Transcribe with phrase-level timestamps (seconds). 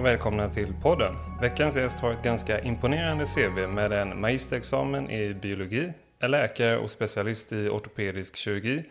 [0.00, 1.14] Och välkomna till podden.
[1.40, 6.90] Veckans gäst har ett ganska imponerande CV med en magisterexamen i biologi, är läkare och
[6.90, 8.84] specialist i ortopedisk kirurgi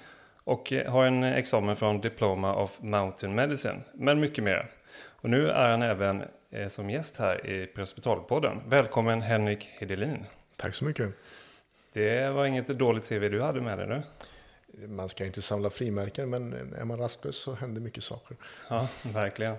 [0.43, 4.71] och har en examen från Diploma of Mountain Medicine, men mycket mer.
[5.05, 8.61] Och nu är han även eh, som gäst här i Prehospitalpodden.
[8.67, 10.25] Välkommen Henrik Hedelin.
[10.57, 11.09] Tack så mycket.
[11.93, 14.01] Det var inget dåligt CV du hade med dig nu.
[14.87, 18.37] Man ska inte samla frimärken, men är man rastlös så händer mycket saker.
[18.69, 19.55] Ja, verkligen.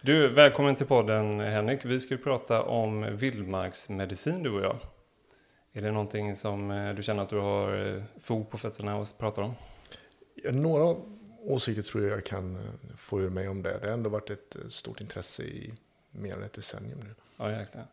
[0.00, 1.84] Du, välkommen till podden Henrik.
[1.84, 4.78] Vi ska prata om vildmarksmedicin du och jag.
[5.72, 9.06] Är det någonting som eh, du känner att du har eh, fog på fötterna och
[9.18, 9.54] pratar om?
[10.44, 10.96] Några
[11.38, 13.78] åsikter tror jag jag kan eh, få ur mig om det.
[13.78, 15.74] Det har ändå varit ett stort intresse i
[16.10, 17.14] mer än ett decennium nu.
[17.36, 17.86] Ja, jäklar.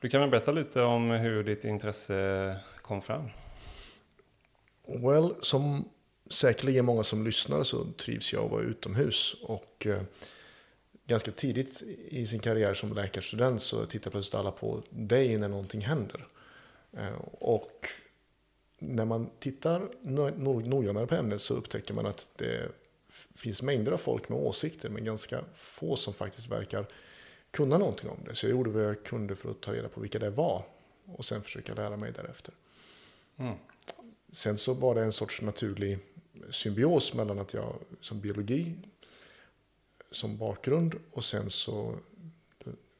[0.00, 3.30] Du kan väl berätta lite om hur ditt intresse kom fram?
[4.86, 5.88] Well, som
[6.30, 9.36] säkerligen många som lyssnar så trivs jag att vara utomhus.
[9.42, 10.02] Och eh,
[11.06, 15.80] ganska tidigt i sin karriär som läkarstudent så tittar plötsligt alla på dig när någonting
[15.80, 16.26] händer.
[16.92, 17.88] Eh, och
[18.78, 19.88] när man tittar
[20.68, 22.68] noggrannare på ämnet så upptäcker man att det
[23.34, 26.86] finns mängder av folk med åsikter men ganska få som faktiskt verkar
[27.50, 28.34] kunna någonting om det.
[28.34, 30.64] Så jag gjorde vad jag kunde för att ta reda på vilka det var
[31.04, 32.54] och sen försöka lära mig därefter.
[33.36, 33.54] Mm.
[34.32, 35.98] Sen så var det en sorts naturlig
[36.50, 38.74] symbios mellan att jag som biologi
[40.10, 41.98] som bakgrund och sen så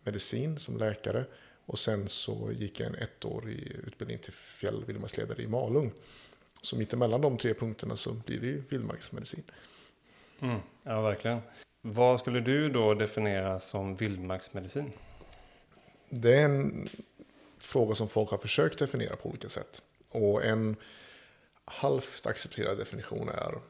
[0.05, 1.25] medicin som läkare
[1.66, 5.93] och sen så gick jag en ettårig utbildning till fjällvildmarksledare i Malung.
[6.62, 9.43] Så mittemellan de tre punkterna så blir det ju vildmarksmedicin.
[10.41, 11.41] Mm, ja, verkligen.
[11.81, 14.93] Vad skulle du då definiera som vildmarksmedicin?
[16.09, 16.88] Det är en
[17.59, 19.82] fråga som folk har försökt definiera på olika sätt.
[20.09, 20.77] Och en
[21.71, 23.61] halvt accepterad definition är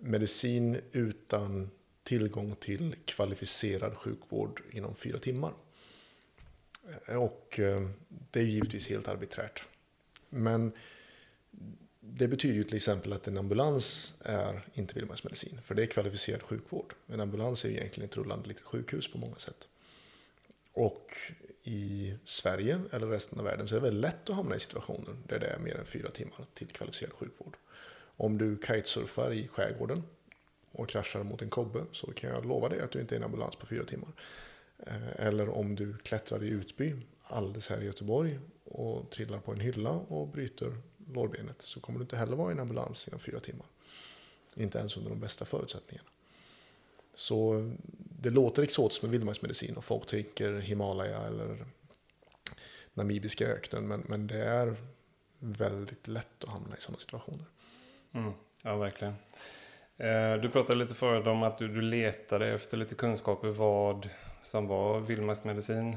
[0.00, 1.70] medicin utan
[2.02, 5.52] tillgång till kvalificerad sjukvård inom fyra timmar.
[7.06, 9.62] Och eh, det är givetvis helt arbiträrt.
[10.28, 10.72] Men
[12.00, 16.42] det betyder ju till exempel att en ambulans är inte vildmarksmedicin, för det är kvalificerad
[16.42, 16.94] sjukvård.
[17.06, 19.68] En ambulans är egentligen ett rullande litet sjukhus på många sätt.
[20.72, 21.12] Och
[21.68, 25.16] i Sverige eller resten av världen så är det väldigt lätt att hamna i situationer
[25.26, 27.56] där det är mer än fyra timmar till kvalificerad sjukvård.
[28.16, 30.02] Om du kitesurfar i skärgården
[30.72, 33.18] och kraschar mot en kobbe så kan jag lova dig att du inte är i
[33.18, 34.08] en ambulans på fyra timmar.
[34.86, 39.60] Eh, eller om du klättrar i Utby alldeles här i Göteborg och trillar på en
[39.60, 40.76] hylla och bryter
[41.12, 43.66] lårbenet så kommer du inte heller vara i en ambulans inom fyra timmar.
[44.54, 46.08] Inte ens under de bästa förutsättningarna.
[47.18, 47.70] Så
[48.20, 51.64] det låter exotiskt med vildmarksmedicin och folk tänker Himalaya eller
[52.94, 53.88] namibiska öknen.
[53.88, 54.76] Men, men det är
[55.38, 57.44] väldigt lätt att hamna i sådana situationer.
[58.12, 59.14] Mm, ja, verkligen.
[59.96, 64.08] Eh, du pratade lite förut om att du, du letade efter lite kunskaper vad
[64.42, 65.96] som var vildmarksmedicin.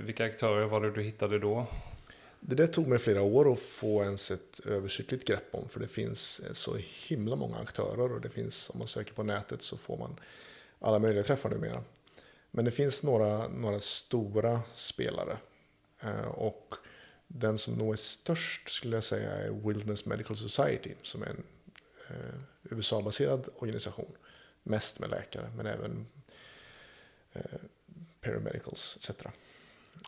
[0.00, 1.66] vilka aktörer var det du hittade då?
[2.40, 5.68] Det där tog mig flera år att få ens ett översiktligt grepp om.
[5.68, 9.22] För det finns eh, så himla många aktörer och det finns, om man söker på
[9.22, 10.20] nätet så får man
[10.78, 11.84] alla möjliga träffar numera.
[12.50, 15.38] Men det finns några, några stora spelare.
[16.00, 16.74] Eh, och
[17.26, 21.44] den som nog är störst skulle jag säga är Wilderness Medical Society som är en
[22.08, 24.12] eh, USA-baserad organisation.
[24.62, 26.06] Mest med läkare men även
[27.32, 27.60] eh,
[28.20, 29.26] paramedicals etc.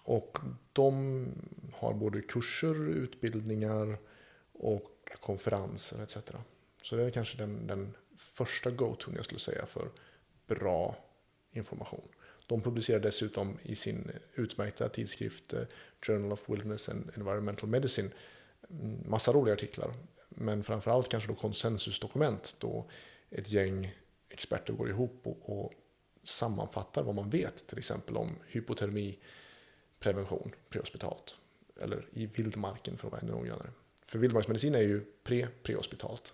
[0.02, 0.38] Och
[0.72, 1.26] de
[1.72, 3.98] har både kurser, utbildningar
[4.52, 6.16] och konferenser etc.
[6.82, 9.90] Så det är kanske den, den första go-to jag skulle säga för
[10.46, 10.96] bra
[11.50, 12.08] information.
[12.46, 15.62] De publicerar dessutom i sin utmärkta tidskrift eh,
[16.06, 18.10] Journal of Wilderness and Environmental Medicine
[18.70, 19.94] mm, massa roliga artiklar.
[20.28, 22.90] Men framförallt kanske då konsensusdokument då
[23.30, 23.94] ett gäng
[24.28, 25.72] experter går ihop och, och
[26.24, 29.18] sammanfattar vad man vet till exempel om hypotermi,
[30.00, 31.36] prevention prehospitalt.
[31.80, 33.70] Eller i vildmarken för att vara ännu noggrannare.
[34.06, 36.32] För vildmarksmedicin är ju pre-prehospitalt.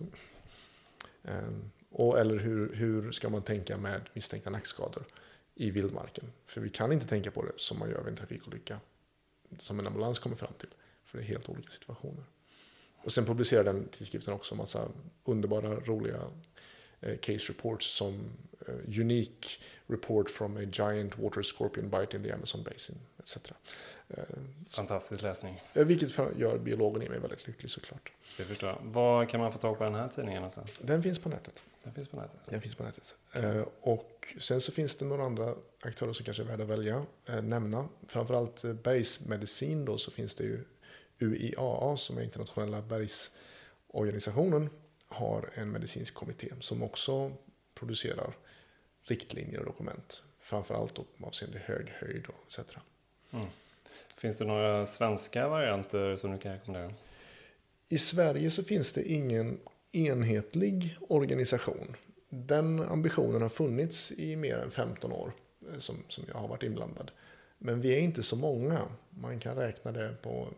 [1.23, 5.05] Ehm, och, eller hur, hur ska man tänka med misstänkta nackskador
[5.55, 6.33] i vildmarken?
[6.47, 8.81] För vi kan inte tänka på det som man gör vid en trafikolycka.
[9.59, 10.69] Som en ambulans kommer fram till.
[11.05, 12.25] För det är helt olika situationer.
[12.97, 14.89] Och sen publicerar den tidskriften också massa
[15.25, 16.21] underbara, roliga
[17.21, 18.15] case reports som
[18.69, 19.49] uh, unique
[19.87, 23.37] report from a giant water scorpion bite in the Amazon basin etc.
[24.09, 24.25] Uh,
[24.71, 25.63] Fantastisk läsning.
[25.73, 28.13] Vilket gör biologen i mig väldigt lycklig såklart.
[28.37, 28.79] Det förstår jag.
[28.83, 30.79] Var kan man få tag på den här tidningen någonstans?
[30.81, 31.63] Den finns på nätet.
[31.85, 32.41] Den finns på nätet?
[32.47, 33.15] Den finns på nätet.
[33.33, 37.07] Eh, och sen så finns det några andra aktörer som kanske är värda att välja,
[37.29, 37.89] eh, nämna.
[38.09, 40.65] Framförallt eh, bergsmedicin då så finns det ju
[41.19, 44.71] UIAA som är internationella bergsorganisationen
[45.15, 47.33] har en medicinsk kommitté som också
[47.75, 48.37] producerar
[49.03, 52.77] riktlinjer och dokument framförallt avseende hög höjd och etc.
[53.31, 53.47] Mm.
[54.17, 56.95] Finns det några svenska varianter som du kan rekommendera?
[57.89, 59.61] I Sverige så finns det ingen
[59.93, 61.97] enhetlig organisation.
[62.29, 65.33] Den ambitionen har funnits i mer än 15 år
[65.73, 67.11] eh, som, som jag har varit inblandad.
[67.59, 68.89] Men vi är inte så många.
[69.11, 70.49] Man kan räkna det på,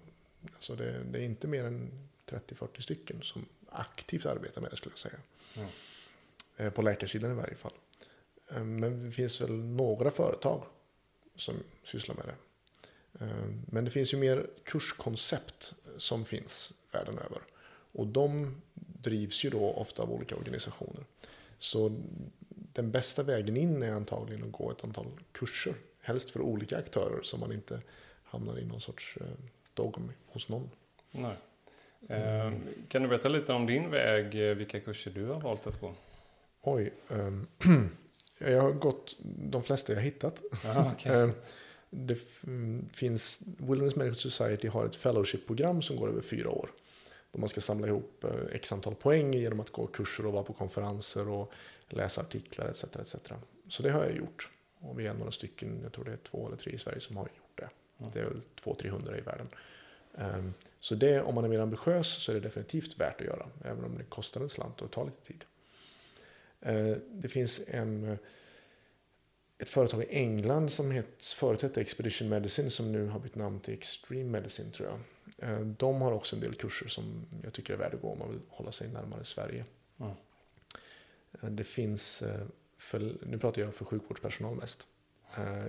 [0.54, 1.90] alltså det, det är inte mer än
[2.26, 3.44] 30-40 stycken som
[3.76, 5.18] aktivt arbetar med det skulle jag säga.
[6.56, 6.72] Mm.
[6.72, 7.72] På läkarsidan i varje fall.
[8.50, 10.62] Eh, men det finns väl några företag
[11.36, 12.34] som sysslar med det.
[13.66, 17.38] Men det finns ju mer kurskoncept som finns världen över.
[17.92, 21.04] Och de drivs ju då ofta av olika organisationer.
[21.58, 22.00] Så
[22.48, 25.74] den bästa vägen in är antagligen att gå ett antal kurser.
[26.00, 27.80] Helst för olika aktörer så man inte
[28.24, 29.26] hamnar i någon sorts eh,
[29.74, 30.70] dogm hos någon.
[31.10, 31.36] Nej.
[32.08, 32.52] Eh,
[32.88, 35.94] kan du berätta lite om din väg, eh, vilka kurser du har valt att gå?
[36.62, 37.46] Oj, um,
[38.38, 40.42] jag har gått de flesta jag hittat.
[40.64, 41.16] Aha, okay.
[41.16, 41.32] um,
[41.90, 42.18] det
[42.92, 46.70] finns, Wilderness Medical Society har ett fellowship-program som går över fyra år.
[47.32, 50.42] Då man ska samla ihop eh, x antal poäng genom att gå kurser och vara
[50.42, 51.52] på konferenser och
[51.88, 52.84] läsa artiklar etc.
[52.84, 53.16] etc.
[53.68, 54.50] Så det har jag gjort.
[54.78, 57.16] Och vi är några stycken, jag tror det är två eller tre i Sverige som
[57.16, 57.68] har gjort det.
[57.98, 58.10] Mm.
[58.14, 59.48] Det är väl 200-300 i världen.
[60.18, 63.46] Um, så det, om man är mer ambitiös så är det definitivt värt att göra.
[63.64, 65.44] Även om det kostar en slant och tar lite tid.
[66.66, 68.18] Uh, det finns en
[69.58, 73.60] ett företag i England som het, förut hette Expedition Medicine som nu har bytt namn
[73.60, 74.98] till Extreme Medicine tror jag.
[75.50, 78.18] Eh, de har också en del kurser som jag tycker är värda att gå om
[78.18, 79.64] man vill hålla sig närmare Sverige.
[80.00, 80.14] Mm.
[81.56, 82.46] Det finns, eh,
[82.78, 84.86] för, nu pratar jag för sjukvårdspersonal mest.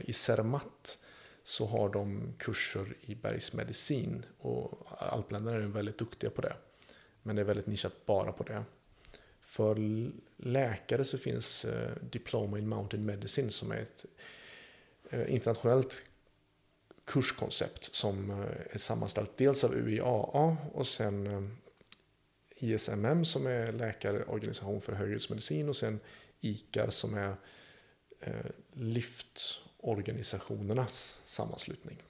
[0.01, 0.99] I Cermat
[1.47, 6.53] så har de kurser i bergsmedicin och alpländerna är väldigt duktiga på det.
[7.23, 8.63] Men det är väldigt nischat bara på det.
[9.41, 9.77] För
[10.37, 14.05] läkare så finns eh, Diploma in Mountain Medicine som är ett
[15.09, 16.03] eh, internationellt
[17.05, 21.43] kurskoncept som eh, är sammanställt dels av UIAA och sen eh,
[22.55, 25.99] ISMM som är läkarorganisation för höghusmedicin och sen
[26.41, 27.35] ICAR som är
[28.19, 32.03] eh, Lift organisationernas sammanslutning.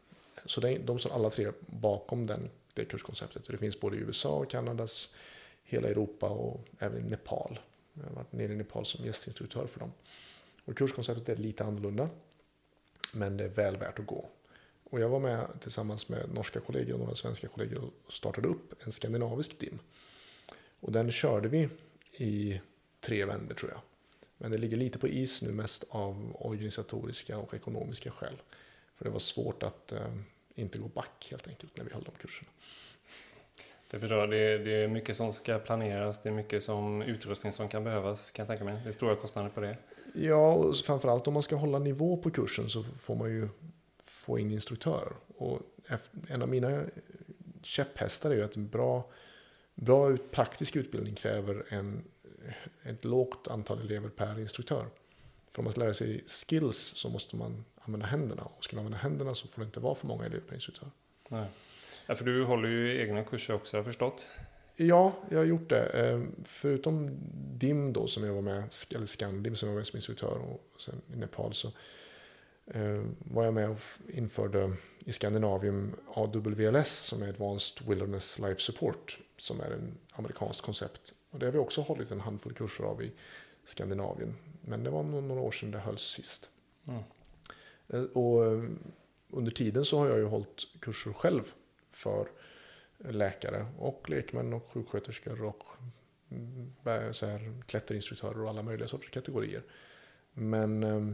[0.45, 3.47] Så de står alla tre bakom den, det kurskonceptet.
[3.47, 5.09] Det finns både i USA och Kanadas
[5.63, 7.59] hela Europa och även i Nepal.
[7.94, 9.91] Jag har varit nere i Nepal som gästinstruktör för dem.
[10.65, 12.09] Och kurskonceptet är lite annorlunda.
[13.13, 14.29] Men det är väl värt att gå.
[14.83, 18.85] Och jag var med tillsammans med norska kollegor och några svenska kollegor och startade upp
[18.85, 19.79] en skandinavisk DIM.
[20.79, 21.69] Och den körde vi
[22.12, 22.62] i
[23.00, 23.81] tre vändor tror jag.
[24.38, 28.42] Men det ligger lite på is nu mest av organisatoriska och ekonomiska skäl.
[28.95, 30.13] För det var svårt att eh,
[30.56, 32.50] inte gå back helt enkelt när vi höll de kurserna.
[33.92, 36.22] Det förstår Det, det är mycket som ska planeras.
[36.22, 38.81] Det är mycket som utrustning som kan behövas kan jag tänka mig.
[38.84, 39.78] Det är stora kostnader på det.
[40.13, 43.50] Ja, och framförallt om man ska hålla nivå på kursen så får man ju
[44.03, 45.13] få in instruktörer.
[45.38, 45.60] Och
[46.27, 46.82] en av mina
[47.63, 49.12] käpphästar är ju att en bra,
[49.75, 52.03] bra praktisk utbildning kräver en,
[52.84, 54.86] ett lågt antal elever per instruktör.
[55.51, 58.44] För om man ska lära sig skills så måste man använda händerna.
[58.44, 60.89] Och ska man använda händerna så får det inte vara för många elever per instruktör.
[61.30, 61.48] Nej.
[62.06, 64.27] Ja, för du håller ju egna kurser också, har jag förstått.
[64.75, 65.86] Ja, jag har gjort det.
[65.86, 67.18] Ehm, förutom
[67.58, 68.63] DIM då, som jag var med,
[68.96, 71.72] eller Scandim som jag var med som instruktör och sen i Nepal så
[72.74, 79.20] ehm, var jag med och införde i Skandinavien AWLS som är Advanced Wilderness Life Support
[79.38, 81.13] som är en amerikanskt koncept.
[81.29, 83.12] Och det har vi också hållit en handfull kurser av i
[83.63, 84.36] Skandinavien.
[84.62, 86.50] Men det var några år sedan det hölls sist.
[86.88, 87.03] Mm.
[87.88, 88.41] Ehm, och
[89.29, 91.53] under tiden så har jag ju hållit kurser själv
[91.91, 92.27] för
[92.98, 95.63] läkare och lekmän och sjuksköterskor och
[96.29, 96.74] mm,
[97.13, 99.63] så här, klätterinstruktörer och alla möjliga sorters kategorier.
[100.34, 101.07] Men eh,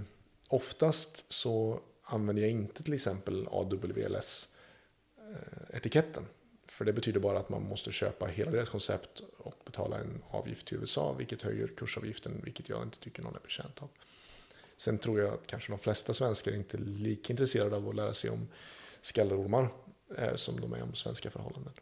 [0.50, 6.24] oftast så använder jag inte till exempel AWLS-etiketten.
[6.24, 6.29] Eh,
[6.67, 10.68] för det betyder bara att man måste köpa hela deras koncept och betala en avgift
[10.68, 13.89] till USA, vilket höjer kursavgiften, vilket jag inte tycker någon är betjänt av.
[14.77, 18.13] Sen tror jag att kanske de flesta svenskar inte är lika intresserade av att lära
[18.13, 18.48] sig om
[19.01, 19.70] skallerormar
[20.18, 21.74] Eh, som de är om svenska förhållanden.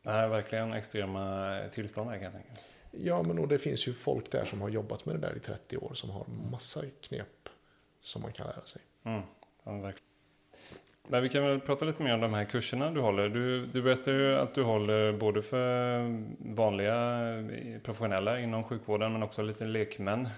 [0.04, 3.88] Det här är verkligen extrema tillstånd här kan jag tänka Ja, men och det finns
[3.88, 6.82] ju folk där som har jobbat med det där i 30 år som har massa
[7.02, 7.50] knep
[8.02, 8.82] som man kan lära sig.
[9.04, 9.22] Mm.
[9.64, 10.08] Ja, verkligen.
[11.08, 13.30] Men vi kan väl prata lite mer om de här kurserna du håller.
[13.30, 16.00] Du, du berättar ju att du håller både för
[16.40, 17.20] vanliga
[17.84, 20.30] professionella inom sjukvården men också lite lekmän.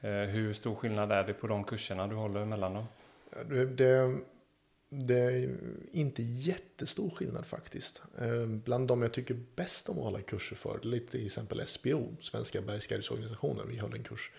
[0.00, 2.84] Eh, hur stor skillnad är det på de kurserna du håller emellan dem?
[3.44, 4.20] Det,
[4.88, 5.56] det är
[5.92, 8.02] inte jättestor skillnad faktiskt.
[8.18, 12.16] Ehm, bland de jag tycker bäst om att hålla kurser för, lite till exempel SBO,
[12.20, 13.68] Svenska bergsguidesorganisationen.
[13.68, 14.30] Vi höll en kurs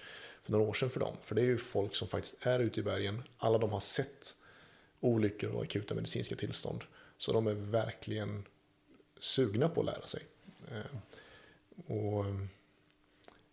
[0.43, 1.15] för några år sedan för dem.
[1.23, 3.23] För det är ju folk som faktiskt är ute i bergen.
[3.37, 4.35] Alla de har sett
[4.99, 6.83] olyckor och akuta medicinska tillstånd.
[7.17, 8.45] Så de är verkligen
[9.19, 10.23] sugna på att lära sig.
[10.71, 10.97] Ehm,
[11.85, 12.49] och ehm,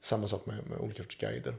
[0.01, 1.55] samma sak med, med olika sorts guider.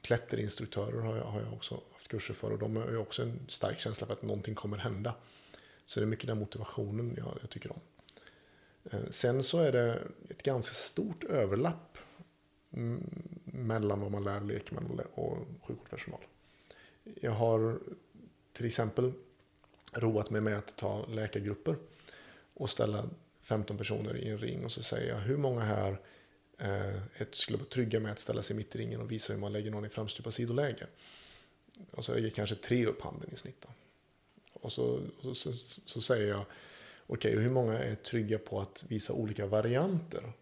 [0.00, 1.80] Klätterinstruktörer har jag, har jag också
[2.12, 5.14] kurser för och de har ju också en stark känsla för att någonting kommer hända.
[5.86, 7.80] Så det är mycket den motivationen jag, jag tycker om.
[8.84, 11.98] Eh, sen så är det ett ganska stort överlapp
[12.72, 16.20] mm, mellan vad man lär lekmän och sjukvårdspersonal.
[17.20, 17.78] Jag har
[18.52, 19.12] till exempel
[19.92, 21.76] roat mig med att ta läkargrupper
[22.54, 23.08] och ställa
[23.42, 26.00] 15 personer i en ring och så säger jag hur många här
[26.58, 29.52] eh, skulle vara trygga med att ställa sig mitt i ringen och visa hur man
[29.52, 30.86] lägger någon i framstupa sidoläge.
[31.90, 33.60] Och så gick kanske tre upp handen i snitt.
[33.60, 33.68] Då.
[34.52, 36.44] Och så, och så, så, så, säger jag
[37.06, 40.32] okej, okay, hur många är trygga på att visa olika varianter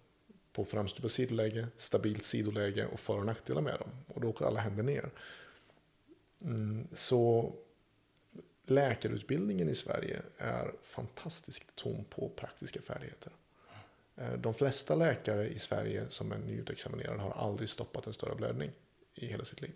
[0.53, 3.91] på framstupa sidoläge, stabilt sidoläge och för och nackdelar med dem.
[4.07, 5.11] Och då åker alla händer ner.
[6.41, 7.53] Mm, så
[8.67, 13.33] läkarutbildningen i Sverige är fantastiskt tom på praktiska färdigheter.
[14.17, 18.71] Eh, de flesta läkare i Sverige som är nyutexaminerade har aldrig stoppat en större blödning
[19.15, 19.75] i hela sitt liv.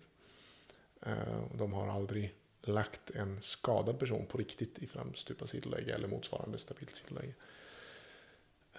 [1.05, 6.57] Eh, de har aldrig lagt en skadad person på riktigt i framstupa sidoläge eller motsvarande
[6.57, 7.33] stabilt sidoläge.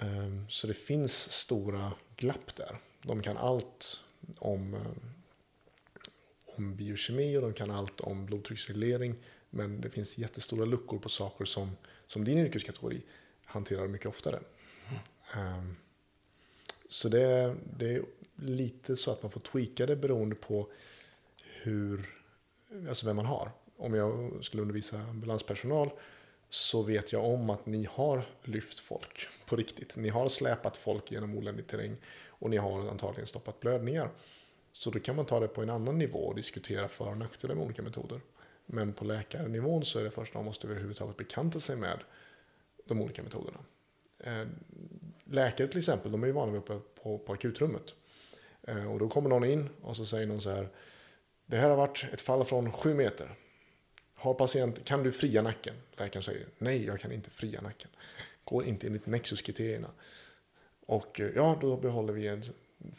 [0.00, 2.78] Eh, så det finns stora glapp där.
[3.02, 4.04] De kan allt
[4.38, 4.80] om, eh,
[6.56, 9.14] om biokemi och de kan allt om blodtrycksreglering
[9.50, 13.02] men det finns jättestora luckor på saker som, som din yrkeskategori
[13.45, 14.40] hanterar mycket oftare.
[14.88, 15.59] Mm.
[15.59, 15.76] Um,
[16.88, 18.04] så det, det, är
[18.37, 20.71] lite så att man får tweaka det beroende på
[21.66, 22.08] hur,
[22.88, 23.50] alltså vem man har.
[23.76, 25.90] Om jag skulle undervisa ambulanspersonal
[26.49, 29.96] så vet jag om att ni har lyft folk på riktigt.
[29.96, 31.96] Ni har släpat folk genom oländig terräng
[32.28, 34.11] och ni har antagligen stoppat blödningar.
[34.73, 37.54] Så då kan man ta det på en annan nivå och diskutera för och nackdelar
[37.54, 38.20] med olika metoder.
[38.66, 41.99] Men på läkarnivån så är det först när man måste överhuvudtaget bekanta sig med
[42.85, 43.58] de olika metoderna.
[44.18, 44.46] Eh,
[45.25, 47.94] läkare till exempel, de är ju vana vid uppe på, på akutrummet.
[48.62, 50.68] Eh, och då kommer någon in och så säger någon så här.
[51.47, 53.35] Det här har varit ett fall från sju meter.
[54.15, 55.75] Har patient, kan du fria nacken?
[55.97, 57.91] Läkaren säger nej, jag kan inte fria nacken.
[58.45, 59.91] Går inte enligt nexuskriterierna.
[60.87, 62.43] Och eh, ja, då behåller vi en,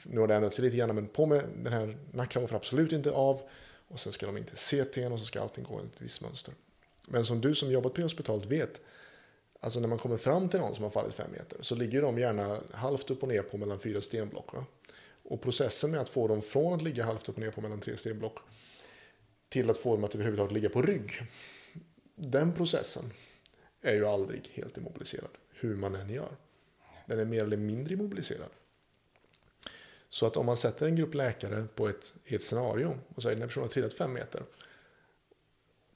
[0.03, 2.91] nu har det ändrat sig lite grann, men på med den här nackkraven får absolut
[2.91, 3.41] inte av.
[3.87, 6.53] Och sen ska de inte CT och så ska allting gå enligt ett visst mönster.
[7.07, 8.81] Men som du som jobbat prehospitalt vet,
[9.59, 12.19] alltså när man kommer fram till någon som har fallit fem meter så ligger de
[12.19, 14.53] gärna halvt upp och ner på mellan fyra stenblock.
[14.53, 14.65] Va?
[15.27, 17.81] Och processen med att få dem från att ligga halvt upp och ner på mellan
[17.81, 18.37] tre stenblock
[19.49, 21.21] till att få dem att överhuvudtaget ligga på rygg.
[22.15, 23.11] Den processen
[23.81, 26.31] är ju aldrig helt immobiliserad, hur man än gör.
[27.05, 28.49] Den är mer eller mindre immobiliserad.
[30.09, 33.35] Så att om man sätter en grupp läkare på ett, i ett scenario och säger
[33.35, 34.43] att den personen har trillat fem meter.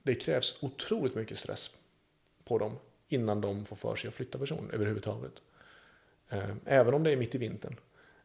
[0.03, 1.71] Det krävs otroligt mycket stress
[2.43, 5.33] på dem innan de får för sig att flytta personen överhuvudtaget.
[6.29, 7.75] Eh, även om det är mitt i vintern.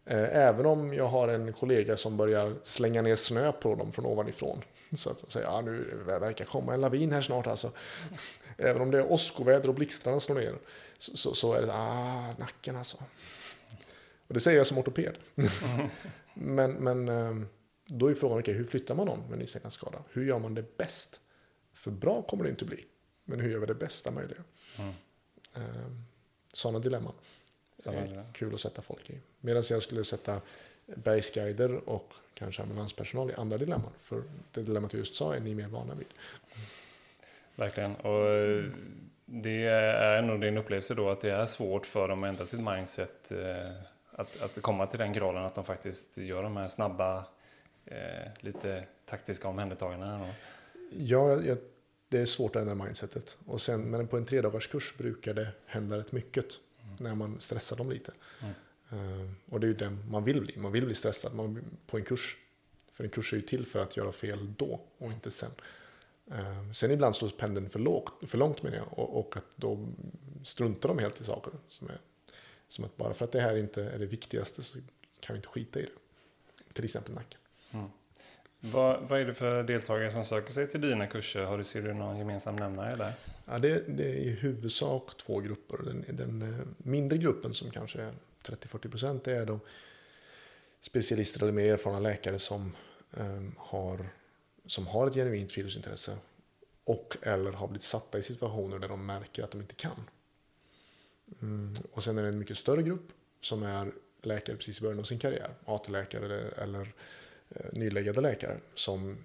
[0.07, 4.07] Eh, även om jag har en kollega som börjar slänga ner snö på dem från
[4.07, 4.63] ovanifrån.
[4.93, 7.73] Så att säga, ja, nu verkar komma en lavin här snart alltså.
[8.59, 10.55] Även om det är åskoväder och blixtrarna slår ner.
[10.99, 12.97] Så, så, så är det, ah, nacken alltså.
[14.29, 15.15] Och det säger jag som ortoped.
[15.37, 15.89] Mm.
[16.35, 17.49] men, men ehm,
[17.87, 19.99] då är frågan, okay, hur flyttar man någon med nyckelskada?
[20.13, 21.21] Hur gör man det bäst?
[21.73, 22.85] För bra kommer det inte bli.
[23.25, 24.43] Men hur gör vi det bästa möjliga?
[24.79, 24.93] Mm.
[25.55, 26.05] Ehm,
[26.53, 27.15] Sådana dilemman.
[27.85, 29.21] Är kul att sätta folk i.
[29.41, 30.41] Medan jag skulle sätta
[30.87, 33.93] bergsguider och kanske ambulanspersonal i andra dilemman.
[34.03, 36.07] För det dilemmat jag just sa är ni mer vana vid.
[37.55, 37.97] Verkligen.
[37.97, 38.65] Och eh,
[39.25, 42.61] det är nog din upplevelse då att det är svårt för dem att ändra sitt
[42.61, 43.73] mindset eh,
[44.11, 47.25] att, att komma till den graden att de faktiskt gör de här snabba,
[47.85, 50.31] eh, lite taktiska omhändertagandena.
[50.91, 51.59] Ja, jag,
[52.09, 53.39] det är svårt att ändra mindsetet.
[53.47, 56.47] Och sen, men på en tredagars kurs brukar det hända rätt mycket.
[57.01, 58.13] När man stressar dem lite.
[58.43, 58.55] Mm.
[58.91, 60.57] Eh, och det är ju det man vill bli.
[60.57, 62.37] Man vill bli stressad man, på en kurs.
[62.93, 65.51] För en kurs är ju till för att göra fel då och inte sen.
[66.31, 69.89] Eh, sen ibland slås pendeln för, lågt, för långt med det och, och, att då
[70.45, 71.53] struntar de helt i saker.
[71.69, 72.01] Som, är,
[72.69, 74.79] som att bara för att det här inte är det viktigaste så
[75.21, 76.73] kan vi inte skita i det.
[76.73, 77.41] Till exempel nacken.
[77.71, 77.91] Mm.
[78.61, 81.45] Vad, vad, är det för deltagare som söker sig till dina kurser?
[81.45, 83.13] Har du, ser du någon gemensam nämnare där?
[83.45, 85.79] Ja, det, det är i huvudsak två grupper.
[85.85, 89.61] Den, den eh, mindre gruppen som kanske är 30-40 procent det är de
[90.81, 92.77] specialister eller mer erfarna läkare som,
[93.11, 94.09] um, har,
[94.67, 96.17] som har ett genuint friluftsintresse
[96.85, 100.11] och eller har blivit satta i situationer där de märker att de inte kan.
[101.43, 104.99] Mm, och sen är det en mycket större grupp som är läkare precis i början
[104.99, 106.93] av sin karriär, AT-läkare eller, eller
[107.51, 109.17] Eh, nyläggade läkare som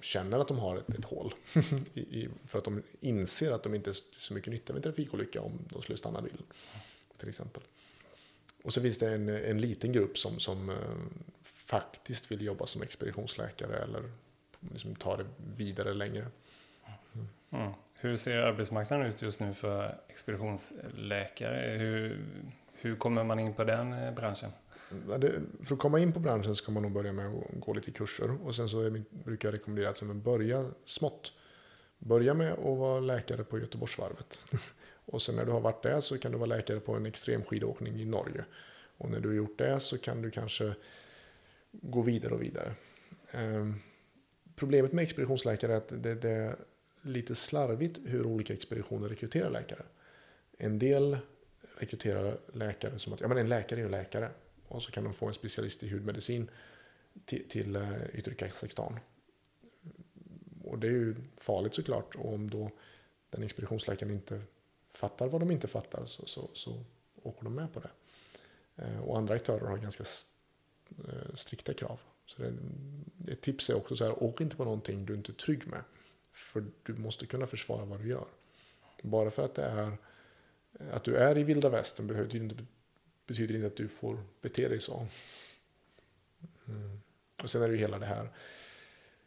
[0.00, 1.34] känner att de har ett, ett hål.
[1.94, 5.40] I, för att de inser att de inte är så mycket nytta med en trafikolycka
[5.40, 6.42] om de skulle stanna bilen.
[7.18, 7.62] Till exempel.
[8.62, 10.76] Och så finns det en, en liten grupp som, som eh,
[11.42, 14.02] faktiskt vill jobba som expeditionsläkare eller
[14.72, 16.26] liksom ta det vidare längre.
[17.14, 17.28] Mm.
[17.50, 17.72] Mm.
[17.94, 21.78] Hur ser arbetsmarknaden ut just nu för expeditionsläkare?
[21.78, 22.24] Hur,
[22.72, 24.50] hur kommer man in på den eh, branschen?
[25.64, 28.44] För att komma in på branschen ska man nog börja med att gå lite kurser.
[28.44, 31.32] Och sen så brukar jag rekommendera att börja smått.
[31.98, 34.46] Börja med att vara läkare på Göteborgsvarvet.
[35.04, 38.00] och sen när du har varit där så kan du vara läkare på en extremskidåkning
[38.00, 38.44] i Norge.
[38.98, 40.74] Och när du har gjort det så kan du kanske
[41.70, 42.74] gå vidare och vidare.
[43.30, 43.74] Ehm,
[44.56, 46.56] problemet med expeditionsläkare är att det, det, är
[47.02, 49.82] lite slarvigt hur olika expeditioner rekryterar läkare.
[50.58, 51.18] En del
[51.78, 54.30] rekryterar läkare som att ja, men en läkare är en läkare.
[54.72, 56.50] Och så kan de få en specialist i hudmedicin
[57.24, 57.76] till, eh, till
[58.12, 58.98] yttre Kazakstan.
[60.64, 62.14] Och det är ju farligt såklart.
[62.14, 62.70] Och om då
[63.30, 64.42] den expeditionsläkaren inte
[64.92, 66.84] fattar vad de inte fattar så, så, så
[67.22, 67.90] åker de med på det.
[68.76, 70.04] Eh, och andra aktörer har ganska
[71.08, 72.00] eh, strikta krav.
[72.26, 72.52] Så det,
[73.32, 75.82] ett tips är också så här, åk inte på någonting du inte är trygg med.
[76.32, 78.26] För du måste kunna försvara vad du gör.
[79.02, 79.96] Bara för att det är
[80.92, 82.56] att du är i vilda västern behöver du inte,
[83.32, 85.06] betyder inte att du får bete dig så.
[86.68, 87.00] Mm.
[87.42, 88.28] Och sen är det ju hela det här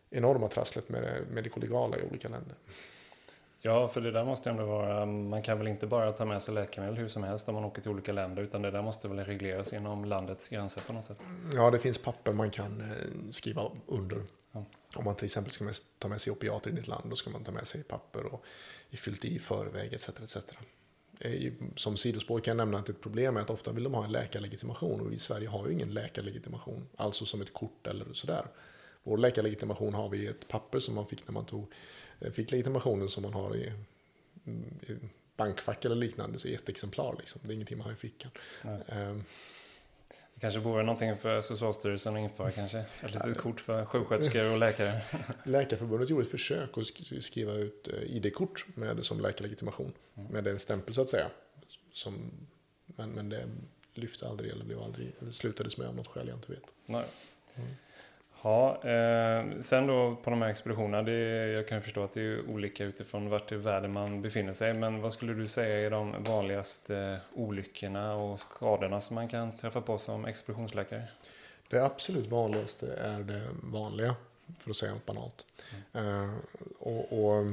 [0.09, 2.55] enorma trasslet med det medikolegala i olika länder.
[3.61, 6.53] Ja, för det där måste ändå vara, man kan väl inte bara ta med sig
[6.53, 9.19] läkemedel hur som helst om man åker till olika länder, utan det där måste väl
[9.19, 11.17] regleras inom landets gränser på något sätt?
[11.53, 14.21] Ja, det finns papper man kan eh, skriva under.
[14.51, 14.65] Ja.
[14.95, 15.65] Om man till exempel ska
[15.99, 18.25] ta med sig opiater in i ett land, då ska man ta med sig papper
[18.25, 18.45] och
[18.91, 20.09] fyllt i förväg etc.
[20.09, 20.37] etc.
[21.75, 24.11] Som sidospår kan jag nämna att ett problem är att ofta vill de ha en
[24.11, 28.47] läkarlegitimation och vi i Sverige har ju ingen läkarlegitimation, alltså som ett kort eller sådär.
[29.03, 31.73] Vår läkarlegitimation har vi ett papper som man fick när man tog,
[32.19, 33.71] eh, fick legitimationen som man har i,
[34.87, 34.95] i
[35.37, 37.41] bankfack eller liknande, så i ett exemplar liksom.
[37.43, 38.31] Det är ingenting man har i fickan.
[38.63, 39.23] Um, det
[40.45, 42.77] kanske vore någonting för Socialstyrelsen att införa kanske?
[42.77, 45.01] Ett litet kort för sjuksköterskor och läkare?
[45.43, 46.87] Läkarförbundet gjorde ett försök att
[47.23, 49.93] skriva ut eh, ID-kort med, som läkarlegitimation.
[50.15, 50.31] Mm.
[50.31, 51.27] Med en stämpel så att säga.
[51.93, 52.31] Som,
[52.85, 53.47] men, men det
[53.93, 56.73] lyfte aldrig eller blev aldrig, eller slutades med av något skäl jag inte vet.
[56.85, 57.05] Nej.
[57.55, 57.69] Mm.
[58.45, 62.49] Ja, eh, sen då på de här expeditionerna, det, jag kan förstå att det är
[62.49, 64.73] olika utifrån vart i världen man befinner sig.
[64.73, 69.81] Men vad skulle du säga är de vanligaste olyckorna och skadorna som man kan träffa
[69.81, 71.03] på som expeditionsläkare?
[71.69, 74.15] Det absolut vanligaste är det vanliga,
[74.59, 75.45] för att säga något banalt.
[75.93, 76.23] Mm.
[76.23, 76.35] Eh,
[76.79, 77.45] och, och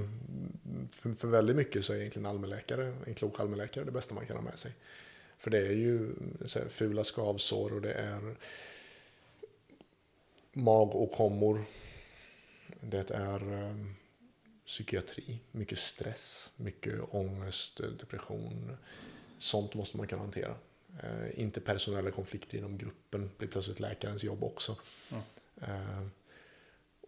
[0.92, 4.37] för, för, väldigt mycket så är egentligen allmänläkare, en klok allmänläkare, det bästa man kan
[4.37, 4.72] ha med sig.
[5.38, 6.14] För det är ju
[6.46, 8.35] så här, fula skavsår och det är
[10.53, 11.65] magåkommor.
[12.81, 13.77] Det är eh,
[14.67, 18.77] psykiatri, mycket stress, mycket ångest, depression.
[19.38, 20.55] Sånt måste man kunna hantera.
[21.03, 24.77] Eh, inte personella konflikter inom gruppen, blir plötsligt läkarens jobb också.
[25.11, 25.23] Mm.
[25.61, 26.07] Eh,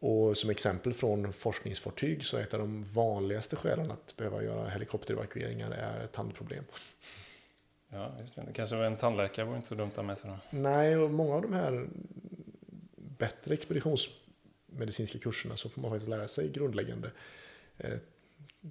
[0.01, 4.69] och som exempel från forskningsfartyg så är ett av de vanligaste skälen att behöva göra
[4.69, 6.65] helikopterevakueringar är tandproblem.
[7.89, 8.43] Ja, just det.
[8.55, 10.39] kanske en tandläkare var inte så dumt att ha med sig då.
[10.51, 11.87] Nej, och många av de här
[13.19, 17.11] bättre expeditionsmedicinska kurserna så får man faktiskt lära sig grundläggande
[17.79, 17.99] eh,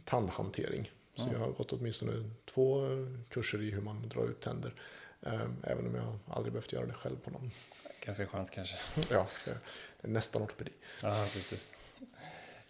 [0.05, 0.91] tandhantering.
[1.15, 2.87] Så jag har gått åtminstone två
[3.29, 4.73] kurser i hur man drar ut tänder.
[5.21, 7.51] Eh, även om jag aldrig behövt göra det själv på någon.
[8.05, 8.75] Ganska skönt kanske.
[9.09, 9.27] ja,
[10.01, 10.71] nästan ortopedi.
[11.01, 11.67] Ja, precis.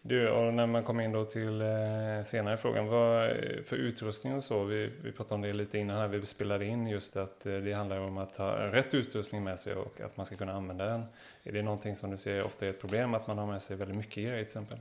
[0.06, 4.36] Du, och när man kommer in då till eh, senare frågan, vad eh, för utrustning
[4.36, 7.46] och så, vi, vi pratade om det lite innan här, vi spelade in just att
[7.46, 10.54] eh, det handlar om att ha rätt utrustning med sig och att man ska kunna
[10.54, 11.04] använda den.
[11.44, 13.78] Är det någonting som du ser ofta är ett problem, att man har med sig
[13.78, 14.80] väldigt mycket grejer till exempel?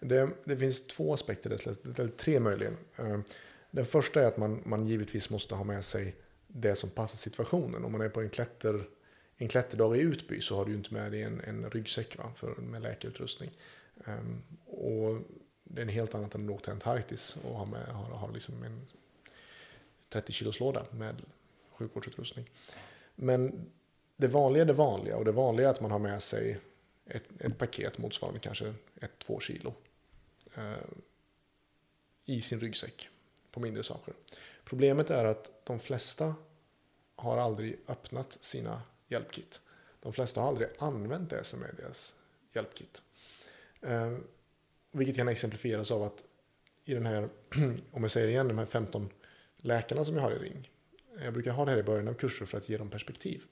[0.00, 2.76] Det, det finns två aspekter, eller tre möjligen.
[2.98, 3.18] Eh,
[3.70, 6.16] den första är att man, man givetvis måste ha med sig
[6.46, 7.84] det som passar situationen.
[7.84, 8.84] Om man är på en, klätter,
[9.36, 12.32] en klätterdag i Utby så har du ju inte med dig en, en ryggsäck va,
[12.36, 13.50] för, med läkarutrustning.
[13.94, 15.20] Um, ehm, och
[15.64, 18.30] det är en helt annat än att åka till Antarktis och ha, med, ha, ha
[18.30, 18.86] liksom en
[20.08, 21.22] 30 kilos låda med
[21.70, 22.50] sjukvårdsutrustning.
[23.14, 23.70] Men
[24.16, 26.60] det vanliga är det vanliga och det vanliga är att man har med sig
[27.06, 28.74] ett, ett paket motsvarande kanske
[29.26, 29.74] 1-2 kilo
[30.54, 30.72] eh,
[32.24, 33.08] i sin ryggsäck
[33.50, 34.14] på mindre saker.
[34.64, 36.34] Problemet är att de flesta
[37.16, 39.60] har aldrig öppnat sina hjälpkit.
[40.00, 42.14] De flesta har aldrig använt det som är deras
[42.52, 43.02] hjälpkit.
[43.80, 44.16] Eh,
[44.90, 46.24] vilket kan exemplifieras av att
[46.84, 47.28] i den här,
[47.90, 49.08] om jag säger igen, de här 15
[49.56, 50.70] läkarna som jag har i ring.
[51.22, 53.44] Jag brukar ha det här i början av kurser för att ge dem perspektiv.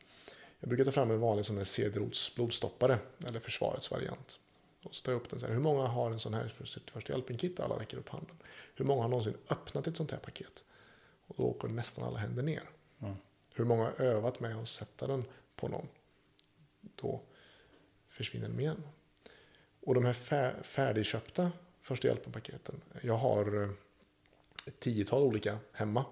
[0.61, 2.01] Jag brukar ta fram en vanlig sån här cd
[2.35, 4.39] blodstoppare, eller försvarets variant.
[4.83, 6.65] Och så tar jag upp den så här, hur många har en sån här för
[6.65, 7.61] sitt första hjälpen-kit?
[7.61, 8.37] Alla räcker upp handen.
[8.75, 10.65] Hur många har någonsin öppnat ett sånt här paket?
[11.27, 12.71] Och då åker nästan alla händer ner.
[13.03, 13.15] Mm.
[13.55, 15.25] Hur många har övat med att sätta den
[15.57, 15.89] på någon?
[16.81, 17.21] Då
[18.09, 18.83] försvinner de igen.
[19.81, 22.81] Och de här färdigköpta första hjälpen-paketen.
[23.03, 23.71] Jag har eh,
[24.67, 26.05] ett tiotal olika hemma.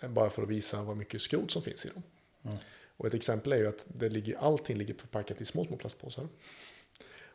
[0.00, 2.02] Eh, bara för att visa vad mycket skrot som finns i dem.
[2.42, 2.56] Mm.
[2.96, 6.28] Och ett exempel är ju att det ligger, allting ligger förpackat i små, små plastpåsar.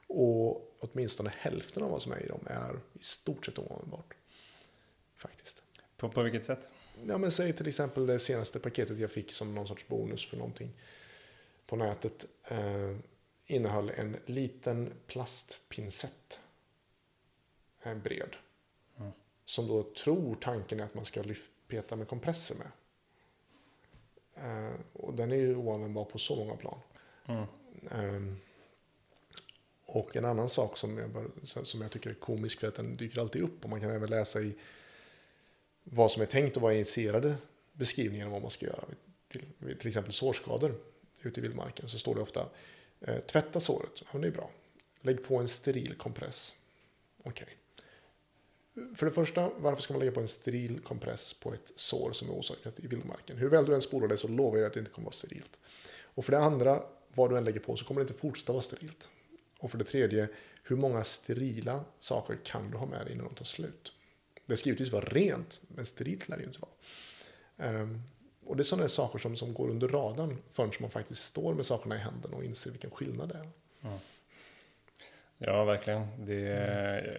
[0.07, 4.13] Och åtminstone hälften av vad som är i dem är i stort sett oanvändbart.
[5.15, 5.63] Faktiskt.
[5.97, 6.69] På, på vilket sätt?
[7.07, 10.37] Ja, men säg till exempel det senaste paketet jag fick som någon sorts bonus för
[10.37, 10.73] någonting
[11.71, 12.25] på nätet.
[12.47, 12.95] Eh,
[13.45, 16.39] innehöll en liten plastpinsett.
[17.81, 18.35] En bred.
[18.99, 19.11] Mm.
[19.45, 21.23] Som då tror tanken är att man ska
[21.67, 22.71] peta med kompresser med.
[24.33, 26.79] Eh, och den är ju oanvändbar på så många plan.
[27.25, 27.45] Mm.
[27.91, 28.35] Eh,
[29.85, 31.29] och en annan sak som jag, bör,
[31.63, 34.09] som jag tycker är komisk för att den dyker alltid upp och man kan även
[34.09, 34.53] läsa i
[35.83, 37.35] vad som är tänkt att vara initierade
[37.73, 38.83] beskrivningar av vad man ska göra.
[39.27, 39.45] Till,
[39.79, 40.90] till exempel sårskador
[41.23, 42.49] ute i vildmarken så står det ofta
[42.99, 44.49] eh, tvätta såret, ja det är bra.
[45.01, 46.55] Lägg på en steril kompress.
[47.23, 47.43] Okej.
[47.43, 47.55] Okay.
[48.95, 52.29] För det första, varför ska man lägga på en steril kompress på ett sår som
[52.29, 53.37] är orsakat i vildmarken?
[53.37, 55.27] Hur väl du än spolar det så lovar jag att det inte kommer att vara
[55.27, 55.59] sterilt.
[56.03, 58.63] Och för det andra, vad du än lägger på så kommer det inte fortsätta vara
[58.63, 59.09] sterilt.
[59.59, 60.27] Och för det tredje,
[60.63, 63.93] hur många sterila saker kan du ha med dig innan de tar slut?
[64.45, 67.81] Det ska givetvis vara rent, men sterilt lär det ju inte vara.
[67.81, 68.01] Um,
[68.51, 71.65] och det är sådana saker som, som går under radarn förrän man faktiskt står med
[71.65, 73.49] sakerna i händerna och inser vilken skillnad det är.
[73.89, 73.99] Mm.
[75.37, 76.07] Ja, verkligen.
[76.25, 76.39] Det,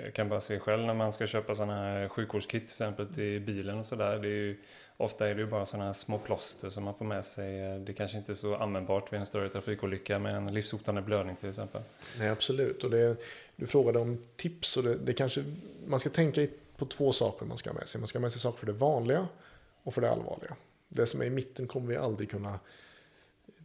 [0.05, 3.41] jag kan bara se själv när man ska köpa sådana här sjukvårdskit till exempel till
[3.41, 4.57] bilen och sådär.
[4.97, 7.79] Ofta är det ju bara sådana här små plåster som man får med sig.
[7.79, 11.49] Det kanske inte är så användbart vid en större trafikolycka med en livshotande blödning till
[11.49, 11.83] exempel.
[12.19, 12.85] Nej, absolut.
[12.85, 13.17] Och det,
[13.57, 15.45] du frågade om tips och det, det kanske,
[15.87, 18.01] man ska tänka på två saker man ska ha med sig.
[18.01, 19.29] Man ska ha med sig saker för det vanliga
[19.83, 20.57] och för det allvarliga.
[20.95, 22.61] Det som är i mitten kommer vi aldrig kunna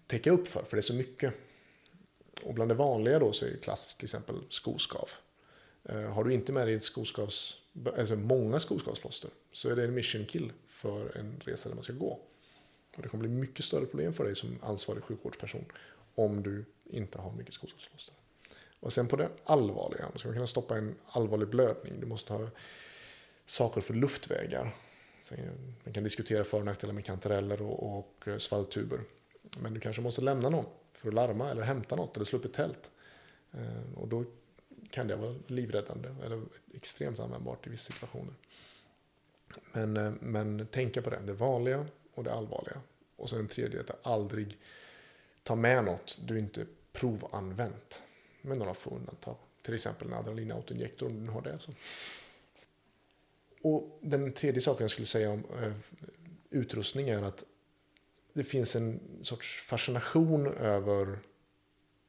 [0.08, 1.34] täcka upp för, för det är så mycket.
[2.44, 5.10] Och bland det vanliga då så är det klassiskt till exempel skoskav.
[5.84, 7.62] Eh, har du inte med dig ett skoskavs,
[7.98, 11.94] alltså många skoskavsplåster så är det en mission kill för en resa där man ska
[11.94, 12.20] gå.
[12.96, 15.66] Och det kommer bli mycket större problem för dig som ansvarig sjukvårdsperson
[16.16, 18.13] om du inte har mycket skoskavsplåster.
[18.80, 22.00] Och sen på det allvarliga, man ska kunna stoppa en allvarlig blödning.
[22.00, 22.50] Du måste ha
[23.46, 24.76] saker för luftvägar.
[25.84, 29.00] Man kan diskutera för och nackdelar med kantareller och, och eh, svalltuber.
[29.60, 32.46] Men du kanske måste lämna någon för att larma eller hämta något eller slå upp
[32.46, 32.92] ett tält.
[33.52, 34.26] Eh, och då
[34.90, 38.34] kan det vara livräddande eller extremt användbart i vissa situationer.
[39.74, 42.82] Men, eh, men tänka på det, det vanliga och det allvarliga.
[43.16, 44.58] Och sen tredje, att aldrig
[45.44, 48.02] ta med något du inte provanvänt.
[48.42, 49.36] Med några få undantag.
[49.62, 51.60] Till exempel en adrenalinautoinjektor om du har det.
[51.60, 51.72] Så.
[53.62, 55.74] Och den tredje saken jag skulle säga om eh,
[56.50, 57.43] utrustning är att
[58.34, 61.20] det finns en sorts fascination över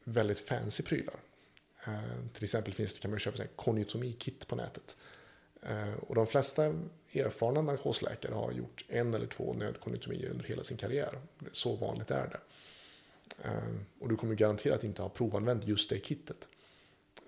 [0.05, 1.15] väldigt fancy prylar.
[1.87, 4.97] Eh, till exempel finns det, kan man köpa konjutomikit på nätet.
[5.63, 6.75] Eh, och de flesta
[7.13, 11.21] erfarna narkosläkare har gjort en eller två nödkonjutomier under hela sin karriär.
[11.53, 12.41] Så vanligt är det.
[13.45, 16.49] Eh, och du kommer garanterat inte ha provanvänt just det kittet.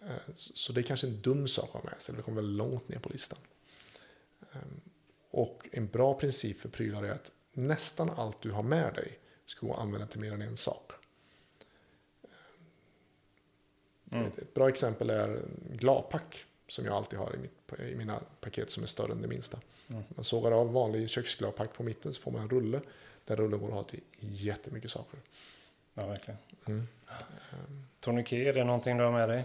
[0.02, 2.56] Eh, så det är kanske en dum sak att ha med sig, det kommer väl
[2.56, 3.38] långt ner på listan.
[4.52, 4.58] Eh,
[5.30, 9.66] och en bra princip för prylar är att nästan allt du har med dig ska
[9.66, 10.92] gå att använda till mer än en sak.
[14.12, 14.26] Mm.
[14.26, 18.70] Ett, ett, bra exempel är glapack som jag alltid har i, mitt, i, mina paket
[18.70, 19.58] som är större än det minsta.
[19.88, 20.02] Mm.
[20.08, 22.80] Man sågar av vanlig köksglapack på mitten så får man en rulle.
[23.24, 25.20] Den rullen går att ha till jättemycket saker.
[25.94, 26.38] Ja, verkligen.
[26.66, 26.88] Mm.
[28.00, 29.44] Tourniquet, är det någonting du har med dig?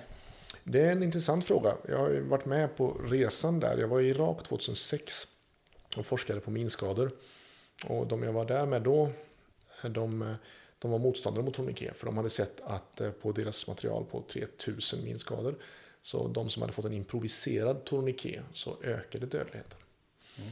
[0.67, 1.77] Det är en intressant fråga.
[1.87, 3.77] Jag har varit med på resan där.
[3.77, 5.27] Jag var i Irak 2006
[5.97, 7.11] och forskade på minskador.
[7.85, 9.11] Och de jag var där med då,
[9.81, 10.35] de,
[10.79, 11.97] de var motståndare mot tourniquet.
[11.97, 15.55] För de hade sett att eh, på deras material på 3000 minskador,
[16.01, 19.79] så de som hade fått en improviserad tourniquet, så ökade dödligheten.
[20.37, 20.51] Mm.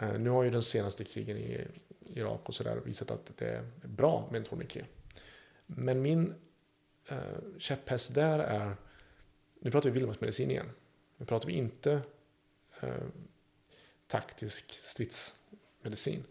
[0.00, 1.66] Eh, nu har ju de senaste krigen i
[2.00, 4.86] Irak och sådär visat att det är bra med en tourniquet.
[5.66, 6.34] Men min
[7.08, 7.18] eh,
[7.58, 8.76] käpphäst där är,
[9.64, 10.70] nu pratar vi vildmarksmedicin igen.
[11.16, 12.00] Nu pratar vi inte
[12.80, 12.88] eh,
[14.06, 16.24] taktisk stridsmedicin.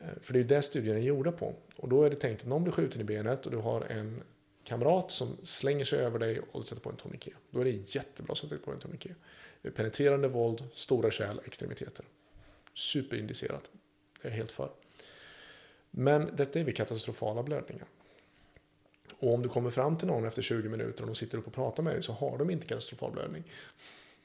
[0.00, 1.54] Eh, för det är ju det studien är gjorda på.
[1.76, 4.22] Och då är det tänkt att någon blir skjuten i benet och du har en
[4.64, 7.36] kamrat som slänger sig över dig och sätter på en tourniquet.
[7.50, 9.16] Då är det jättebra att sätta på en tourniquet.
[9.74, 12.04] Penetrerande våld, stora kärl, extremiteter.
[12.74, 13.70] Superindicerat.
[14.22, 14.70] Det är jag helt för.
[15.90, 17.86] Men detta är vid katastrofala blödningar.
[19.18, 21.52] Och om du kommer fram till någon efter 20 minuter och de sitter upp och
[21.52, 23.44] pratar med dig så har de inte katastrofal blödning.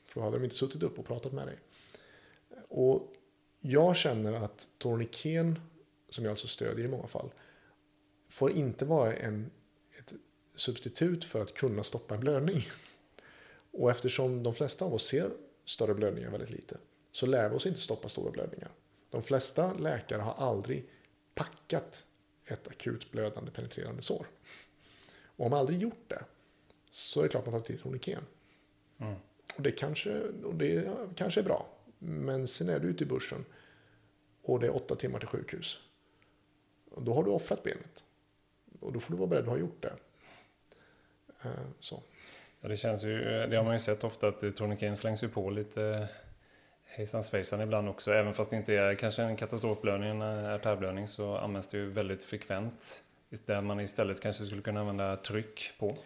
[0.06, 1.58] För då hade de inte suttit upp och pratat med dig.
[2.70, 3.14] Och
[3.60, 5.60] jag känner att torniken,
[6.10, 7.34] som jag alltså stödjer i många fall,
[8.30, 9.52] får inte vara en,
[10.00, 10.14] ett
[10.56, 12.68] substitut för att kunna stoppa en blödning.
[13.72, 15.32] Och eftersom de flesta av oss ser
[15.66, 16.78] större blödningar väldigt lite
[17.12, 18.72] så lär vi oss inte stoppa stora blödningar.
[19.10, 20.90] De flesta läkare har aldrig
[21.34, 22.06] packat
[22.46, 24.28] ett akut blödande penetrerande sår.
[25.36, 26.24] Och om man aldrig gjort det
[26.90, 28.24] så är det klart man tar till tourniqueten.
[28.98, 29.16] Mm.
[29.56, 31.68] Och det kanske, och det kanske är bra.
[32.00, 33.46] Men sen är du ute i börsen
[34.42, 35.80] och det är åtta timmar till sjukhus.
[36.92, 38.04] Och då har du offrat benet.
[38.80, 39.94] Och då får du vara beredd att ha gjort det.
[41.44, 42.04] Eh, så.
[42.62, 45.50] Ja, det känns ju, det har man ju sett ofta att tourniqueten slängs ju på
[45.50, 46.10] lite
[46.84, 48.14] hejsan svejsan ibland också.
[48.14, 52.24] Även fast det inte är kanske en katastrofblödning, en artärblödning så används det ju väldigt
[52.24, 53.04] frekvent.
[53.46, 55.98] Där man istället kanske skulle kunna använda tryck på.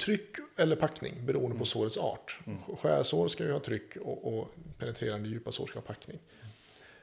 [0.00, 1.58] Tryck eller packning beroende mm.
[1.58, 2.38] på sårets art.
[2.46, 2.58] Mm.
[2.78, 6.18] Skärsår ska ju ha tryck och, och penetrerande djupa sår ska ha packning.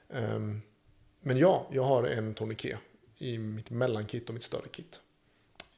[0.07, 0.61] Um,
[1.19, 2.79] men ja, jag har en tourniquet
[3.17, 4.99] i mitt mellankit och mitt större kit.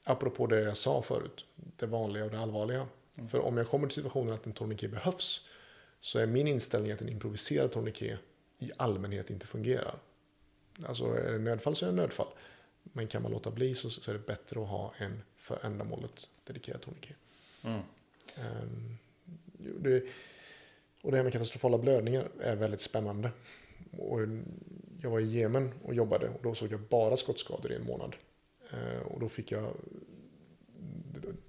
[0.04, 2.88] Apropå det jag sa förut, det vanliga och det allvarliga.
[3.16, 3.30] Mm.
[3.30, 5.42] För om jag kommer till situationen att en tourniquet behövs
[6.02, 8.20] så är min inställning att en improviserad tourniquet
[8.60, 9.96] i allmänhet inte fungerar.
[10.86, 12.28] Alltså är det nödfall så är det nödfall.
[12.84, 16.30] Men kan man låta bli så, så är det bättre att ha en för ändamålet
[16.44, 17.18] dedikerad tourniquet.
[17.64, 17.82] Mm.
[18.62, 18.98] Um,
[19.80, 20.04] det,
[21.02, 23.32] och det här med katastrofala blödningar är väldigt spännande.
[23.98, 24.20] Och
[25.02, 28.16] jag var i Jemen och jobbade och då såg jag bara skottskador i en månad.
[28.74, 29.74] Uh, och då fick jag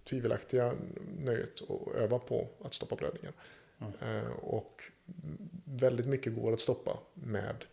[0.04, 0.74] tvivelaktiga
[1.18, 3.32] nöjet att öva på att stoppa blödningar.
[3.78, 4.32] Mm.
[4.32, 4.82] Och
[5.64, 7.64] väldigt mycket går att stoppa med,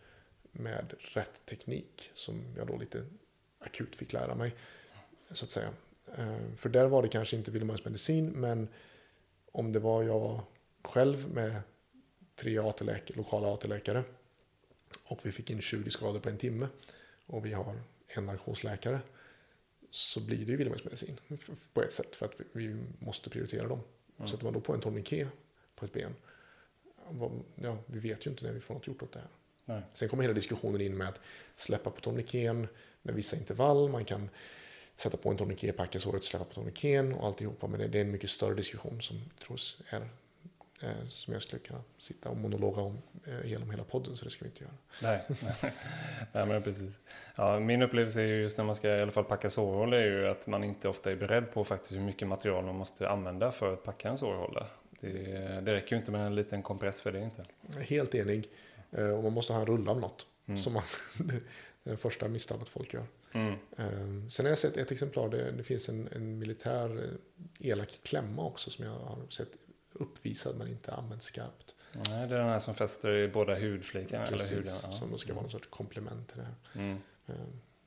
[0.52, 3.06] med rätt teknik som jag då lite
[3.64, 4.54] akut fick lära mig.
[5.30, 5.70] Så att säga.
[6.16, 7.50] Eh, för där var det kanske inte
[7.84, 8.68] medicin men
[9.52, 10.40] om det var jag
[10.82, 11.62] själv med
[12.36, 14.04] tre AT lokala AT-läkare
[15.04, 16.68] och vi fick in 20 skador på en timme
[17.26, 19.00] och vi har en narkosläkare
[19.90, 21.20] så blir det ju medicin
[21.72, 23.80] på ett sätt för att vi måste prioritera dem.
[24.16, 24.28] Mm.
[24.28, 25.28] Sätter man då på en tourniquet
[25.74, 26.14] på ett ben.
[27.54, 29.28] Ja, vi vet ju inte när vi får något gjort åt det här.
[29.64, 29.82] Nej.
[29.92, 31.20] Sen kommer hela diskussionen in med att
[31.56, 32.68] släppa på tourniqueten
[33.02, 33.88] med vissa intervall.
[33.88, 34.28] Man kan
[34.96, 37.66] sätta på en tourniquet, packa såret, släppa på tourniqueten och alltihopa.
[37.66, 40.08] Men det, är en mycket större diskussion som tros är
[40.82, 44.30] eh, som jag skulle kunna sitta och monologa om eh, genom hela podden, så det
[44.30, 44.74] ska vi inte göra.
[45.02, 45.22] Nej,
[46.32, 47.00] nej men precis.
[47.36, 50.04] Ja, min upplevelse är ju just när man ska i alla fall packa sårhål är
[50.04, 53.52] ju att man inte ofta är beredd på faktiskt hur mycket material man måste använda
[53.52, 54.66] för att packa en sårhåla.
[55.00, 57.44] Det, det räcker ju inte med en liten kompress för det inte.
[57.80, 58.48] Helt enig.
[58.92, 60.26] Eh, och man måste ha en rulle av något.
[60.46, 60.58] Mm.
[60.58, 60.82] Som man,
[61.18, 61.34] det
[61.84, 63.06] är det första misstaget folk gör.
[63.32, 63.52] Mm.
[63.76, 68.00] Eh, sen har jag sett ett exemplar, det, det finns en, en militär eh, elak
[68.02, 69.48] klämma också som jag har sett
[69.92, 71.74] uppvisad men inte använt skarpt.
[71.92, 74.26] Nej, det är den här som fäster i båda hudflikarna.
[74.26, 74.74] Precis, eller huden.
[74.82, 74.90] Ja.
[74.90, 76.84] som då ska vara någon sorts komplement till det här.
[76.84, 76.98] Mm.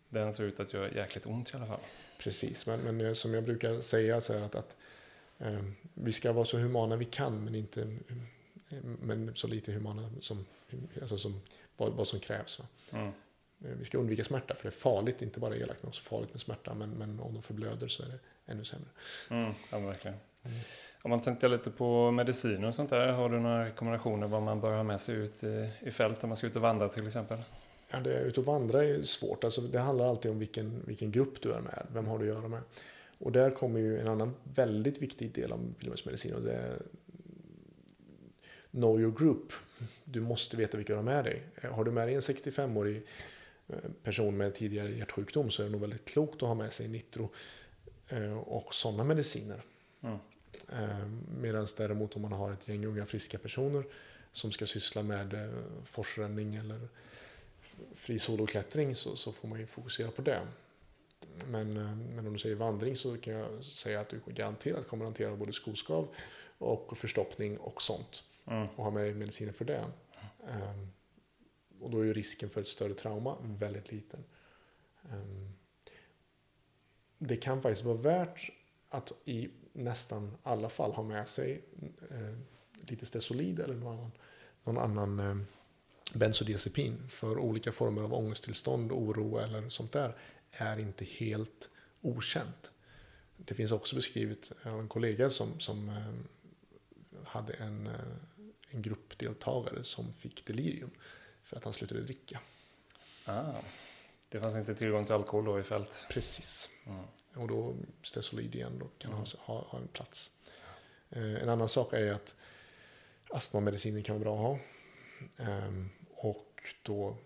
[0.10, 1.80] Den ser ut att göra jäkligt ont i alla fall.
[2.20, 4.76] Precis, men, men som jag brukar säga så är att, att
[5.38, 5.63] Eh,
[5.94, 7.98] vi ska vara så humana vi kan men inte
[9.02, 10.46] men så lite humana som,
[11.02, 11.42] alltså som
[11.78, 12.62] vad, vad som krävs.
[12.92, 13.12] Mm.
[13.58, 16.42] Vi ska undvika smärta för det är farligt, inte bara elakt men också farligt med
[16.42, 16.74] smärta.
[16.74, 18.88] Men, men om de förblöder så är det ännu sämre.
[19.30, 20.18] Mm, ja, verkligen.
[20.44, 20.58] Mm.
[21.02, 24.62] Om man tänkte lite på mediciner och sånt där, har du några rekommendationer vad man
[24.62, 27.06] bör ha med sig ut i, i fält om man ska ut och vandra till
[27.06, 27.38] exempel?
[27.92, 29.44] Ja, det, ut och vandra är svårt.
[29.44, 31.88] Alltså, det handlar alltid om vilken, vilken grupp du är med.
[31.94, 32.62] Vem har du att göra med?
[33.18, 36.82] Och där kommer ju en annan väldigt viktig del av pilgrimsmedicin och det är
[38.76, 39.54] Know your group.
[40.04, 41.44] Du måste veta vilka du har med dig.
[41.72, 43.06] Har du med dig en 65-årig
[43.68, 46.88] eh, person med tidigare hjärtsjukdom så är det nog väldigt klokt att ha med sig
[46.88, 47.30] nitro
[48.10, 49.62] eh, och sådana mediciner.
[50.02, 50.18] Mm.
[50.70, 51.08] Eh,
[51.42, 53.84] Medan däremot om man har ett gäng unga friska personer
[54.32, 55.50] som ska syssla med
[55.86, 56.88] forsränning eller
[57.94, 60.42] fri soloklättring så, så får man ju fokusera på det.
[61.48, 61.74] Men,
[62.16, 65.36] men om du säger vandring så kan jag säga att du garanterat kommer att hantera
[65.36, 66.08] både skoskav
[66.58, 68.24] och förstoppning och sånt.
[68.48, 68.68] Mm.
[68.76, 69.86] Och ha med mediciner för det.
[70.40, 70.92] Um,
[71.80, 74.24] och då är ju risken för ett större trauma väldigt liten.
[75.12, 75.54] Um,
[77.18, 78.50] det kan faktiskt vara värt
[78.90, 81.62] att i nästan alla fall ha med sig
[82.12, 82.38] uh,
[82.82, 84.12] lite stesolid eller någon annan,
[84.64, 85.44] någon annan uh,
[86.14, 90.16] bensodiazepin för olika former av ångesttillstånd, oro eller sånt där
[90.52, 91.70] är inte helt
[92.02, 92.72] okänt.
[93.38, 96.14] Det finns också beskrivet av en kollega som, som uh,
[97.26, 97.94] hade en, eh,
[98.76, 100.92] en gruppdeltagare som fick delirium
[101.44, 102.40] för att han slutade dricka.
[103.26, 103.54] Ah,
[104.30, 106.06] det fanns inte tillgång till alkohol då i fält?
[106.10, 106.70] Precis.
[106.86, 107.06] Mm.
[107.36, 109.26] Och då stesolid igen då kan mm.
[109.40, 110.32] ha, ha en plats.
[111.10, 112.36] Eh, en annan sak är att
[113.30, 114.60] astmamediciner kan vara bra att ha.
[115.46, 117.18] Eh, och då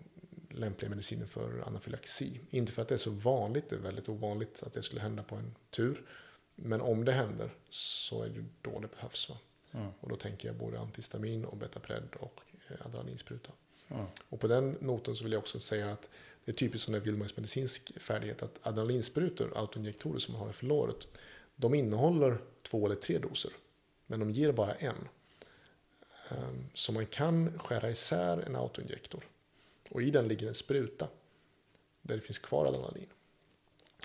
[0.50, 2.40] lämpliga mediciner för anafylaxi.
[2.50, 5.22] Inte för att det är så vanligt, det är väldigt ovanligt att det skulle hända
[5.22, 6.02] på en tur.
[6.54, 9.28] Men om det händer så är det då det behövs.
[9.28, 9.38] Va?
[9.72, 9.88] Mm.
[10.00, 13.52] Och då tänker jag både antihistamin och betapred och eh, adrenalinspruta.
[13.88, 14.06] Mm.
[14.28, 16.08] Och på den noten så vill jag också säga att
[16.44, 20.52] det är typiskt som det är medicinsk färdighet att adrenalinsprutor, autoinjektorer som man har i
[20.52, 21.08] förlåret,
[21.56, 23.52] de innehåller två eller tre doser.
[24.06, 25.08] Men de ger bara en.
[26.28, 29.24] Ehm, så man kan skära isär en autoinjektor.
[29.90, 31.08] Och i den ligger en spruta.
[32.02, 33.06] Där det finns kvar adrenalin.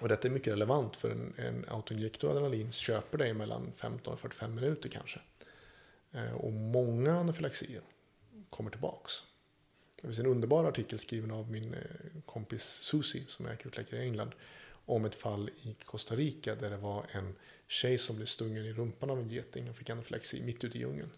[0.01, 4.19] Och detta är mycket relevant för en, en autoinjektor adrenalin köper dig mellan 15 och
[4.19, 5.19] 45 minuter kanske.
[6.15, 7.81] Ehm, och många anafylaxier
[8.49, 9.13] kommer tillbaks.
[9.95, 14.03] Det finns en underbar artikel skriven av min eh, kompis Susie som är akutläkare i
[14.03, 14.31] England
[14.85, 17.35] om ett fall i Costa Rica där det var en
[17.67, 20.81] tjej som blev stungen i rumpan av en geting och fick anafylaxi mitt ute i
[20.81, 21.11] djungeln.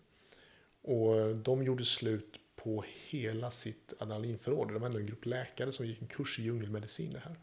[0.81, 4.67] Och de gjorde slut på hela sitt adrenalinförråd.
[4.67, 7.35] De var ändå en grupp läkare som gick en kurs i djungelmedicin det här.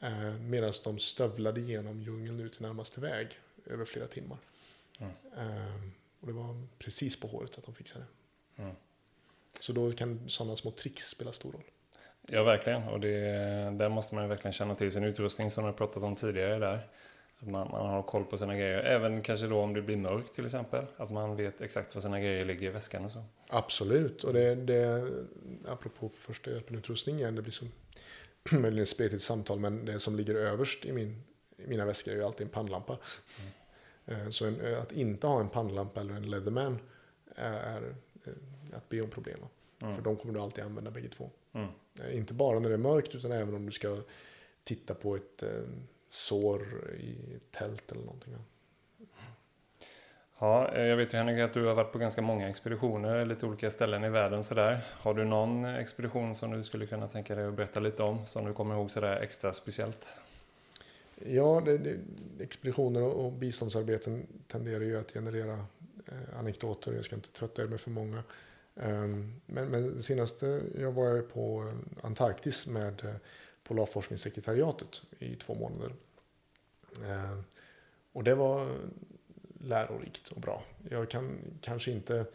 [0.00, 3.28] Eh, Medan de stövlade genom djungeln ut till närmaste väg
[3.66, 4.38] över flera timmar.
[4.98, 5.12] Mm.
[6.20, 8.04] Och det var precis på håret att de fixade
[8.56, 8.62] det.
[8.62, 8.74] Mm.
[9.60, 11.64] Så då kan sådana små tricks spela stor roll.
[12.28, 12.82] Ja, verkligen.
[12.82, 13.18] Och det,
[13.78, 16.88] där måste man verkligen känna till sin utrustning som jag pratat om tidigare där.
[17.38, 18.78] Att man, man, har koll på sina grejer.
[18.78, 20.86] Även kanske då om det blir mörkt till exempel.
[20.96, 23.24] Att man vet exakt var sina grejer ligger i väskan och så.
[23.48, 24.24] Absolut.
[24.24, 25.12] Och det, det
[25.68, 27.34] apropå första hjälpen-utrustning igen.
[27.34, 27.64] Det blir så
[28.50, 29.58] möjligen ett spretigt samtal.
[29.58, 31.22] Men det som ligger överst i, min,
[31.56, 32.92] i mina väskor är ju alltid en pannlampa.
[32.92, 33.52] Mm.
[34.30, 36.78] Så en, att inte ha en pannlampa eller en Leatherman
[37.34, 37.94] är
[38.72, 39.38] att be om problem.
[39.82, 39.94] Mm.
[39.94, 41.30] För de kommer du alltid använda bägge två.
[41.52, 41.68] Mm.
[42.00, 43.96] Eh, inte bara när det är mörkt utan även om du ska
[44.64, 45.48] titta på ett eh,
[46.10, 48.36] sår i ett tält eller någonting.
[50.38, 53.46] Ja, eh, jag vet ju Henrik att du har varit på ganska många expeditioner, lite
[53.46, 54.80] olika ställen i världen sådär.
[54.92, 58.46] Har du någon expedition som du skulle kunna tänka dig att berätta lite om, som
[58.46, 60.20] du kommer ihåg sådär extra speciellt?
[61.24, 61.98] Ja, det, det,
[62.40, 65.66] expeditioner och, och biståndsarbeten tenderar ju att generera
[66.06, 66.92] eh, anekdoter.
[66.92, 68.22] Jag ska inte trötta er med för många.
[68.74, 73.14] Um, men, men senaste jag var på Antarktis med eh,
[73.62, 75.92] Polarforskningssekretariatet i två månader.
[77.04, 77.44] Ehm,
[78.12, 78.68] och det var
[79.60, 80.62] lärorikt och bra.
[80.90, 82.26] Jag kan kanske inte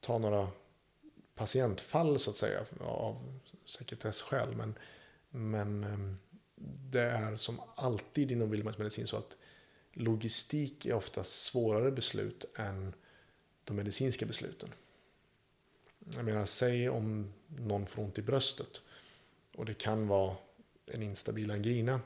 [0.00, 0.48] ta några
[1.34, 4.56] patientfall så att säga av sekretessskäl.
[4.56, 4.74] Men,
[5.30, 6.18] men ehm,
[6.90, 9.36] det är som alltid inom vildmarksmedicin så att
[9.92, 12.94] logistik är ofta svårare beslut än
[13.64, 14.68] de medicinska besluten.
[16.14, 18.82] Jag menar, säg om någon får ont i bröstet
[19.56, 20.36] och det kan vara
[20.86, 22.00] en instabil angina.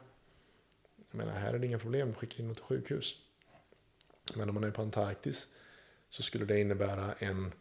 [1.10, 3.16] Jag menar, här är det inga problem, skicka in något till sjukhus.
[4.34, 5.46] Men om man är på Antarktis
[6.08, 7.52] så skulle det innebära en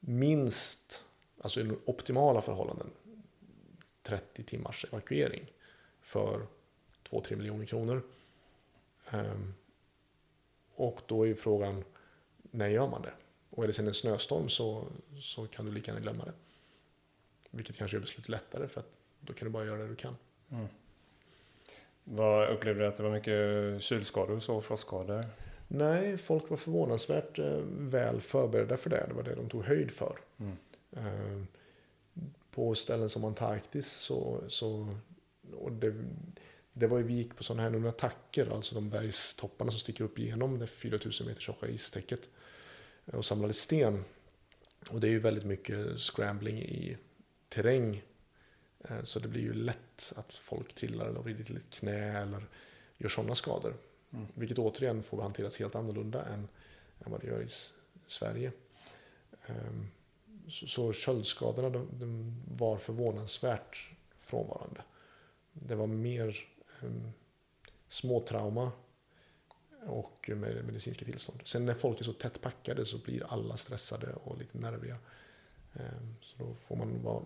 [0.00, 1.04] minst,
[1.40, 2.90] alltså i optimala förhållanden,
[4.02, 5.46] 30 timmars evakuering
[6.12, 6.46] för
[7.10, 8.02] 2-3 miljoner kronor.
[9.10, 9.54] Um,
[10.74, 11.84] och då är ju frågan,
[12.42, 13.12] när gör man det?
[13.50, 14.84] Och är det sen en snöstorm så,
[15.20, 16.32] så kan du lika gärna glömma det.
[17.50, 18.88] Vilket kanske gör beslutet lättare för att
[19.20, 20.16] då kan du bara göra det du kan.
[20.50, 20.66] Mm.
[22.04, 25.26] Vad upplevde du att det var mycket kylskador och så, frostskador?
[25.68, 29.06] Nej, folk var förvånansvärt eh, väl förberedda för det.
[29.08, 30.18] Det var det de tog höjd för.
[30.38, 30.56] Mm.
[30.92, 31.42] Eh,
[32.50, 34.96] på ställen som Antarktis så, så
[35.54, 35.94] och det,
[36.72, 40.18] det var ju, vi gick på sådana här attacker, alltså de bergstopparna som sticker upp
[40.18, 42.28] genom det 4000 meter tjocka istäcket
[43.04, 44.04] och samlade sten.
[44.90, 46.96] Och det är ju väldigt mycket scrambling i
[47.48, 48.02] terräng.
[48.80, 52.46] Eh, så det blir ju lätt att folk trillar eller vrider till ett knä eller
[52.98, 53.74] gör sådana skador.
[54.12, 54.26] Mm.
[54.34, 56.48] Vilket återigen får hanteras helt annorlunda än,
[57.04, 57.48] än vad det gör i
[58.06, 58.52] Sverige.
[59.46, 59.86] Ehm,
[60.48, 63.90] så, så köldskadorna de, de var förvånansvärt
[64.20, 64.82] frånvarande.
[65.52, 66.46] Det var mer
[66.82, 67.12] um,
[67.88, 68.72] småtrauma
[69.86, 71.40] och med medicinska tillstånd.
[71.44, 74.96] Sen när folk är så tätt packade så blir alla stressade och lite nerviga.
[75.72, 77.22] Um, så då får man vara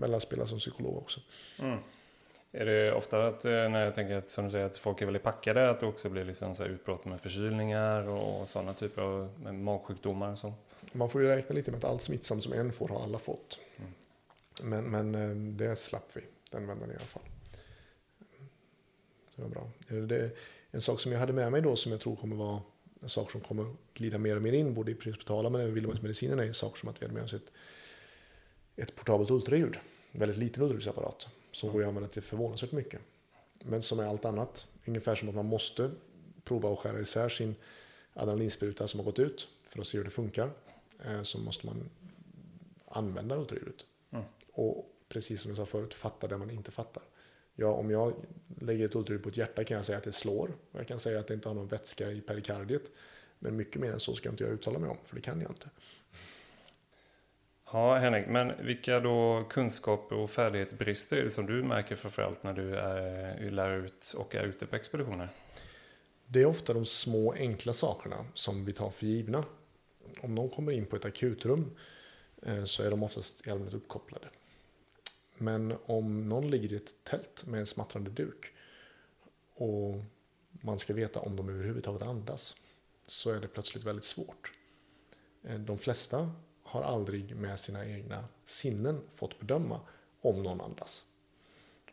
[0.00, 1.20] mellanspela som psykolog också.
[1.58, 1.78] Mm.
[2.52, 5.06] Är det ofta att, eh, när jag tänker att, som du säger, att folk är
[5.06, 9.42] väldigt packade, att det också blir liksom så utbrott med förkylningar och sådana typer av
[9.54, 10.32] magsjukdomar?
[10.32, 10.54] Och så?
[10.92, 13.58] Man får ju räkna lite med att allt smittsamt som en får har alla fått.
[13.76, 13.90] Mm.
[14.62, 16.20] Men, men eh, det slapp vi
[16.54, 17.22] den vändan i alla fall.
[19.36, 19.70] Det var bra.
[19.88, 20.30] Det,
[20.70, 22.62] en sak som jag hade med mig då som jag tror kommer vara
[23.02, 26.38] en sak som kommer glida mer och mer in både i prehospitala men även Wilhelmsmedicinen
[26.38, 27.52] är saker som att vi hade med oss ett,
[28.76, 29.76] ett portabelt ultraljud.
[30.12, 33.00] En väldigt liten ultraljudsapparat som går att använda till förvånansvärt mycket.
[33.58, 34.66] Men som är allt annat.
[34.86, 35.90] Ungefär som att man måste
[36.44, 37.54] prova att skära isär sin
[38.12, 40.50] adrenalinspruta som har gått ut för att se hur det funkar.
[41.04, 41.90] Eh, så måste man
[42.88, 43.76] använda ultraljudet.
[44.10, 44.24] Mm.
[44.52, 47.02] Och precis som jag sa förut, fatta det man inte fattar.
[47.54, 48.14] Ja, om jag
[48.60, 50.50] lägger ett ultraljud på ett hjärta kan jag säga att det slår.
[50.72, 52.90] Och jag kan säga att det inte har någon vätska i perikardiet.
[53.38, 55.50] Men mycket mer än så ska inte jag uttala mig om, för det kan jag
[55.50, 55.68] inte.
[57.72, 62.52] Ja, Henrik, men vilka då kunskaper och färdighetsbrister är det som du märker framförallt när
[62.52, 65.28] du är, lär ut och är ute på expeditioner?
[66.26, 69.44] Det är ofta de små enkla sakerna som vi tar för givna.
[70.20, 71.70] Om någon kommer in på ett akutrum
[72.42, 74.26] eh, så är de oftast i allmänhet uppkopplade.
[75.38, 78.52] Men om någon ligger i ett tält med en smattrande duk
[79.54, 79.94] och
[80.50, 82.56] man ska veta om de överhuvudtaget andas
[83.06, 84.52] så är det plötsligt väldigt svårt.
[85.42, 86.32] Eh, de flesta
[86.62, 89.80] har aldrig med sina egna sinnen fått bedöma
[90.20, 91.04] om någon andas.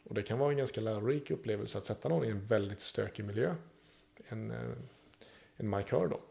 [0.03, 3.25] Och det kan vara en ganska lärorik upplevelse att sätta någon i en väldigt stökig
[3.25, 3.55] miljö.
[4.27, 4.71] En, eh,
[5.55, 6.21] en markör då.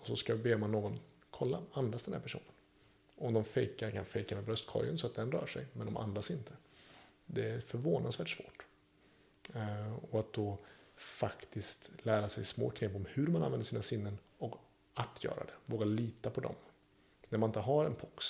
[0.00, 0.98] Och så ska be man någon
[1.30, 2.49] kolla, andas den här personen?
[3.20, 6.30] Om de fejkar kan fejka med bröstkorgen så att den rör sig, men de andas
[6.30, 6.52] inte.
[7.26, 8.66] Det är förvånansvärt svårt.
[9.54, 10.58] Eh, och att då
[10.96, 14.56] faktiskt lära sig små knep om hur man använder sina sinnen och
[14.94, 15.52] att göra det.
[15.66, 16.54] Våga lita på dem
[17.28, 18.26] när man inte har en POX.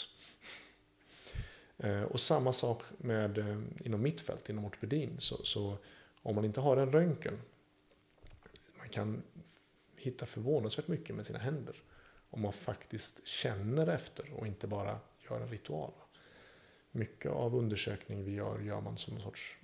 [1.79, 5.17] Eh, och samma sak med eh, inom mitt fält, inom ortopedin.
[5.19, 5.77] Så, så
[6.23, 7.41] om man inte har en röntgen,
[8.79, 9.23] man kan
[9.97, 11.83] hitta förvånansvärt mycket med sina händer.
[12.31, 14.99] Om man faktiskt känner efter och inte bara
[15.31, 15.93] gör en ritual.
[16.91, 19.57] Mycket av undersökning vi gör, gör man som en sorts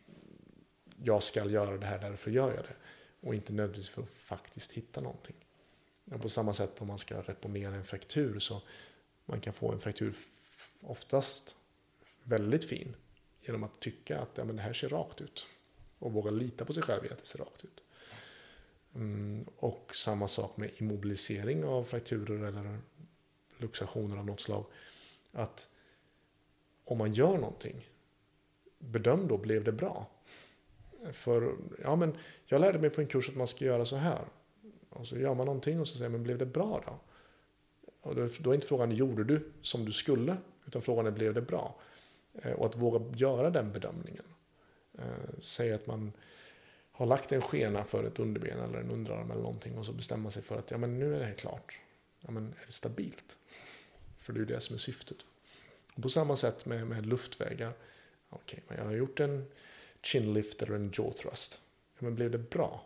[1.03, 2.77] jag ska göra det här, därför gör jag det.
[3.21, 5.37] Och inte nödvändigtvis för att faktiskt hitta någonting.
[6.05, 8.63] Och på samma sätt om man ska reponera en fraktur så
[9.25, 10.15] man kan få en fraktur
[10.81, 11.57] oftast
[12.23, 12.97] väldigt fin
[13.41, 15.47] genom att tycka att ja, men det här ser rakt ut.
[15.99, 17.83] Och våga lita på sig själv i att det ser rakt ut.
[18.97, 22.79] Mm, och samma sak med immobilisering av frakturer eller
[23.59, 24.65] luxationer av något slag.
[25.33, 25.69] Att
[26.85, 27.89] om man gör någonting,
[28.79, 30.07] bedöm då, blev det bra?
[31.13, 32.17] För ja, men
[32.47, 34.25] jag lärde mig på en kurs att man ska göra så här.
[34.89, 36.99] Och så gör man någonting och så säger man, blev det bra då?
[38.01, 40.37] Och då, då är inte frågan, gjorde du som du skulle?
[40.67, 41.81] Utan frågan är, blev det bra?
[42.35, 44.25] Eh, och att våga göra den bedömningen.
[44.99, 45.05] Eh,
[45.39, 46.13] säg att man
[46.97, 50.31] har lagt en skena för ett underben eller en underarm eller någonting och så bestämmer
[50.31, 51.81] sig för att ja, men nu är det här klart.
[52.21, 53.39] Ja, men är det stabilt?
[54.19, 55.17] För det är ju det som är syftet.
[55.95, 57.73] Och på samma sätt med, med luftvägar.
[58.29, 59.47] Okej, okay, men jag har gjort en
[60.03, 61.61] chinlift eller en jaw thrust.
[61.99, 62.85] Ja, men blev det bra?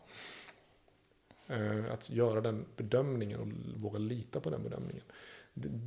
[1.48, 5.04] Eh, att göra den bedömningen och våga lita på den bedömningen.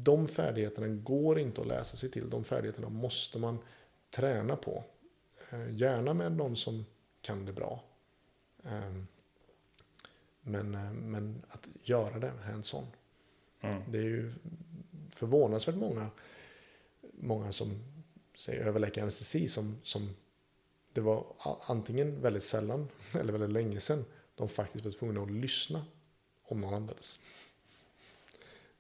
[0.04, 2.30] De färdigheterna går inte att läsa sig till.
[2.30, 3.60] De färdigheterna måste man
[4.10, 4.84] träna på.
[5.50, 6.86] Eh, gärna med någon som
[7.22, 7.84] kan det bra.
[8.66, 9.08] Ehm,
[10.42, 12.88] men, eh, men att göra det hands-on.
[13.62, 13.82] Mm.
[13.92, 14.34] Det är ju
[15.10, 16.10] förvånansvärt många,
[17.14, 17.84] många som
[18.38, 20.16] säger överläkare anestesi som, som
[20.94, 21.26] det var
[21.68, 24.06] antingen väldigt sällan eller väldigt länge sedan
[24.36, 25.86] de faktiskt var tvungna att lyssna
[26.44, 27.20] om någon andades.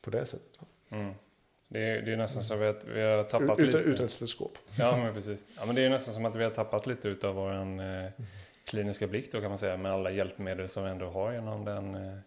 [0.02, 0.60] På det sättet.
[0.90, 1.14] Mm.
[1.68, 3.78] Det, är, det är nästan så att vi har tappat utan, lite.
[3.78, 4.58] Utan ett stetoskop.
[4.78, 5.44] Ja, men precis.
[5.58, 8.10] Ja, men det är nästan som att vi har tappat lite av vår eh,
[8.64, 9.78] kliniska blick då kan man säga.
[9.78, 12.18] Med alla hjälpmedel som vi ändå har genom den eh,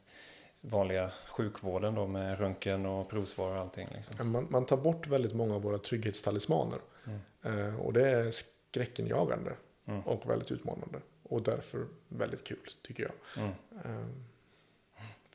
[0.60, 3.88] vanliga sjukvården då med röntgen och provsvar och allting.
[3.94, 4.32] Liksom.
[4.32, 6.78] Man, man, tar bort väldigt många av våra trygghetstalismaner.
[7.06, 7.68] Mm.
[7.68, 9.52] Eh, och det är skräckenjagande
[9.86, 10.00] mm.
[10.00, 10.98] och väldigt utmanande.
[11.22, 13.44] Och därför väldigt kul, tycker jag.
[13.44, 13.54] Mm.
[13.84, 14.24] Um,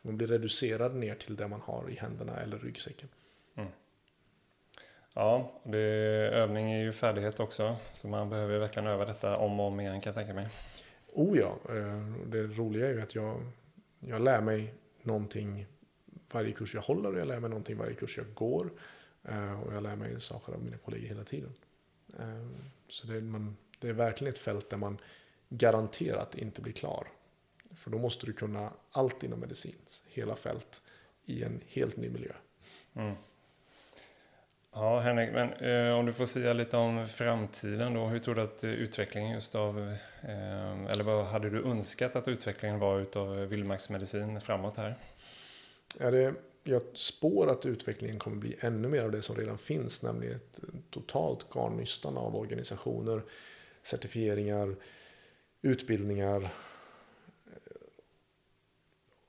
[0.01, 3.09] man blir reducerad ner till det man har i händerna eller ryggsäcken.
[3.55, 3.69] Mm.
[5.13, 5.77] Ja, det,
[6.33, 7.75] övning är ju färdighet också.
[7.91, 10.47] Så man behöver verkligen öva detta om och om igen kan jag tänka mig.
[11.11, 13.41] Oh ja, eh, det roliga är ju att jag,
[13.99, 15.65] jag lär mig någonting
[16.31, 18.71] varje kurs jag håller och jag lär mig någonting varje kurs jag går.
[19.23, 21.53] Eh, och jag lär mig saker av mina kollegor hela tiden.
[22.19, 22.47] Eh,
[22.89, 24.97] så det är, man, det är verkligen ett fält där man
[25.49, 27.07] garanterat inte blir klar.
[27.71, 30.81] För då måste du kunna allt inom medicins hela fält,
[31.25, 32.33] i en helt ny miljö.
[32.93, 33.15] Mm.
[34.73, 38.05] Ja, Henrik, men eh, om du får säga lite om framtiden då.
[38.05, 39.79] Hur tror du att eh, utvecklingen just av,
[40.21, 44.95] eh, eller vad hade du önskat att utvecklingen var utav eh, vildmarksmedicin framåt här?
[45.99, 50.01] Ja, det, jag spår att utvecklingen kommer bli ännu mer av det som redan finns,
[50.01, 53.21] nämligen ett eh, totalt garnnystan av organisationer,
[53.83, 54.75] certifieringar,
[55.61, 56.49] utbildningar.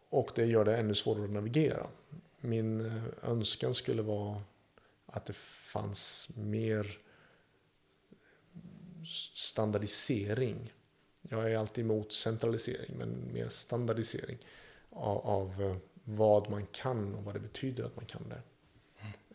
[0.09, 1.87] Och det gör det ännu svårare att navigera.
[2.41, 4.43] Min önskan skulle vara
[5.13, 6.99] att det fanns mer
[9.35, 10.73] standardisering.
[11.23, 14.39] Jag är alltid emot centralisering, men mer standardisering
[14.91, 18.43] av, av eh, vad man kan och vad det betyder att man kan det.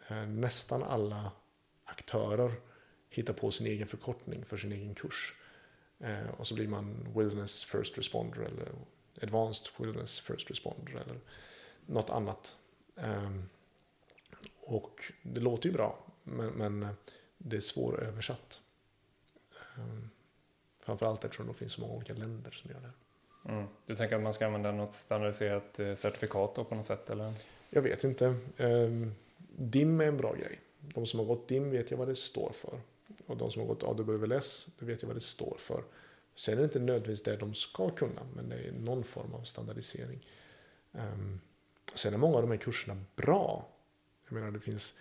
[0.07, 0.41] Mm.
[0.41, 1.32] Nästan alla
[1.84, 2.53] aktörer
[3.09, 5.34] hittar på sin egen förkortning för sin egen kurs.
[5.99, 8.71] Eh, och så blir man Wilderness First Responder eller
[9.21, 11.19] Advanced Wilderness First Responder eller
[11.86, 12.55] något annat.
[12.95, 13.49] Ehm,
[14.68, 16.88] och det låter ju bra, men, men
[17.38, 18.59] det är svåröversatt.
[19.78, 20.09] Ehm,
[20.80, 22.91] framförallt eftersom det finns så många olika länder som gör det.
[23.51, 23.68] Mm.
[23.86, 27.09] Du tänker att man ska använda något standardiserat eh, certifikat då på något sätt?
[27.09, 27.34] Eller?
[27.70, 28.36] Jag vet inte.
[28.57, 29.13] Ehm,
[29.57, 30.59] DIM är en bra grej.
[30.80, 32.80] De som har gått DIM vet jag vad det står för.
[33.26, 35.84] Och de som har gått AWLS, det vet jag vad det står för.
[36.36, 39.43] Sen är det inte nödvändigtvis det de ska kunna, men det är någon form av
[39.43, 40.28] standardisering.
[40.91, 41.39] Um,
[41.95, 43.68] sen är många av de här kurserna bra.
[44.28, 44.93] Jag menar, det finns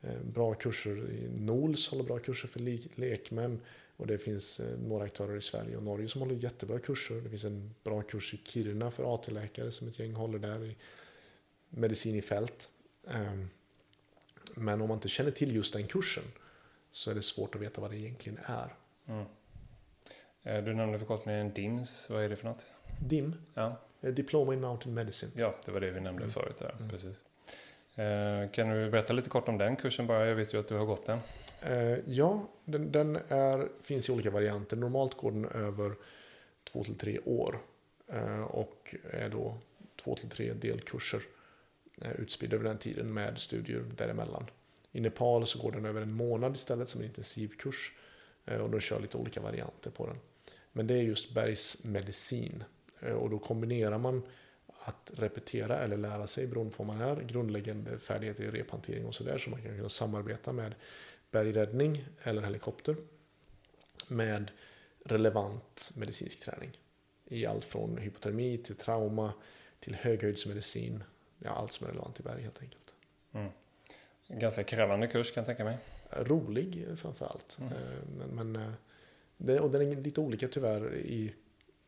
[0.00, 2.60] eh, bra kurser i NOLS håller bra kurser för
[3.00, 3.60] lekmän.
[3.96, 7.14] Och det finns eh, några aktörer i Sverige och Norge som håller jättebra kurser.
[7.14, 10.76] Det finns en bra kurs i Kiruna för AT-läkare som ett gäng håller där i
[11.70, 12.68] medicin i fält.
[13.04, 13.50] Um,
[14.54, 16.24] men om man inte känner till just den kursen
[16.90, 18.74] så är det svårt att veta vad det egentligen är.
[19.06, 19.26] Mm.
[20.42, 22.10] Eh, du nämnde förkortningen DIMS.
[22.10, 22.66] Vad är det för något?
[23.00, 23.34] DIM?
[23.54, 23.80] Ja.
[24.00, 25.32] Diploma in Mountain Medicine.
[25.34, 26.32] Ja, det var det vi nämnde mm.
[26.32, 26.58] förut.
[26.58, 26.74] Där.
[26.78, 26.88] Mm.
[26.88, 27.24] Precis.
[27.96, 30.26] Eh, kan du berätta lite kort om den kursen bara?
[30.26, 31.18] Jag vet ju att du har gått den.
[31.60, 34.76] Eh, ja, den, den är, finns i olika varianter.
[34.76, 35.92] Normalt går den över
[36.64, 37.58] två till tre år.
[38.12, 39.54] Eh, och är då
[39.96, 41.22] två till tre delkurser
[42.18, 44.46] utspridda över den tiden med studier däremellan.
[44.92, 47.92] I Nepal så går den över en månad istället som en intensivkurs.
[48.60, 50.16] Och de kör lite olika varianter på den.
[50.72, 52.64] Men det är just bergsmedicin.
[53.18, 54.22] Och då kombinerar man
[54.86, 57.22] att repetera eller lära sig beroende på vad man är.
[57.22, 59.38] Grundläggande färdigheter i rephantering och sådär.
[59.38, 60.74] Så man kan kunna samarbeta med
[61.30, 62.96] bergräddning eller helikopter.
[64.08, 64.50] Med
[65.04, 66.78] relevant medicinsk träning.
[67.24, 69.32] I allt från hypotermi till trauma
[69.80, 71.04] till höghöjdsmedicin.
[71.38, 72.94] Ja, allt som är relevant i berg helt enkelt.
[73.32, 73.50] Mm.
[74.28, 75.78] Ganska krävande kurs kan jag tänka mig.
[76.10, 77.58] Rolig framförallt.
[77.60, 77.72] Mm.
[78.18, 78.72] Men, men eh,
[79.36, 81.34] det, och den är lite olika tyvärr i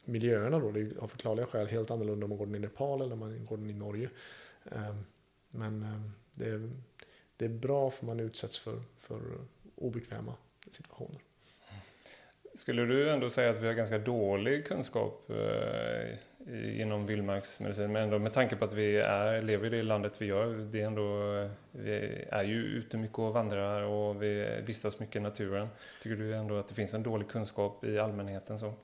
[0.08, 0.70] miljöerna då.
[0.70, 3.18] Det är av förklarliga skäl helt annorlunda om man går den i Nepal eller om
[3.18, 4.10] man går den i Norge.
[4.72, 5.04] Ehm,
[5.50, 6.70] men ehm, det är,
[7.36, 9.20] det är bra för man utsätts för, för
[9.76, 10.34] obekväma
[10.70, 11.20] situationer.
[12.54, 18.18] Skulle du ändå säga att vi har ganska dålig kunskap eh, inom vildmarksmedicin, men ändå
[18.18, 21.48] med tanke på att vi är, lever i det landet vi gör, det är ändå,
[21.70, 25.68] vi är ju ute mycket och vandrar och vi vistas mycket i naturen.
[26.02, 28.58] Tycker du ändå att det finns en dålig kunskap i allmänheten?
[28.58, 28.74] Så?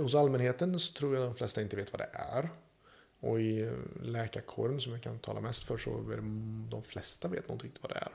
[0.00, 2.50] Hos allmänheten så tror jag de flesta inte vet vad det är.
[3.20, 3.70] Och i
[4.02, 6.22] läkarkåren som jag kan tala mest för så är det,
[6.70, 8.12] de flesta vet nog inte riktigt vad det är.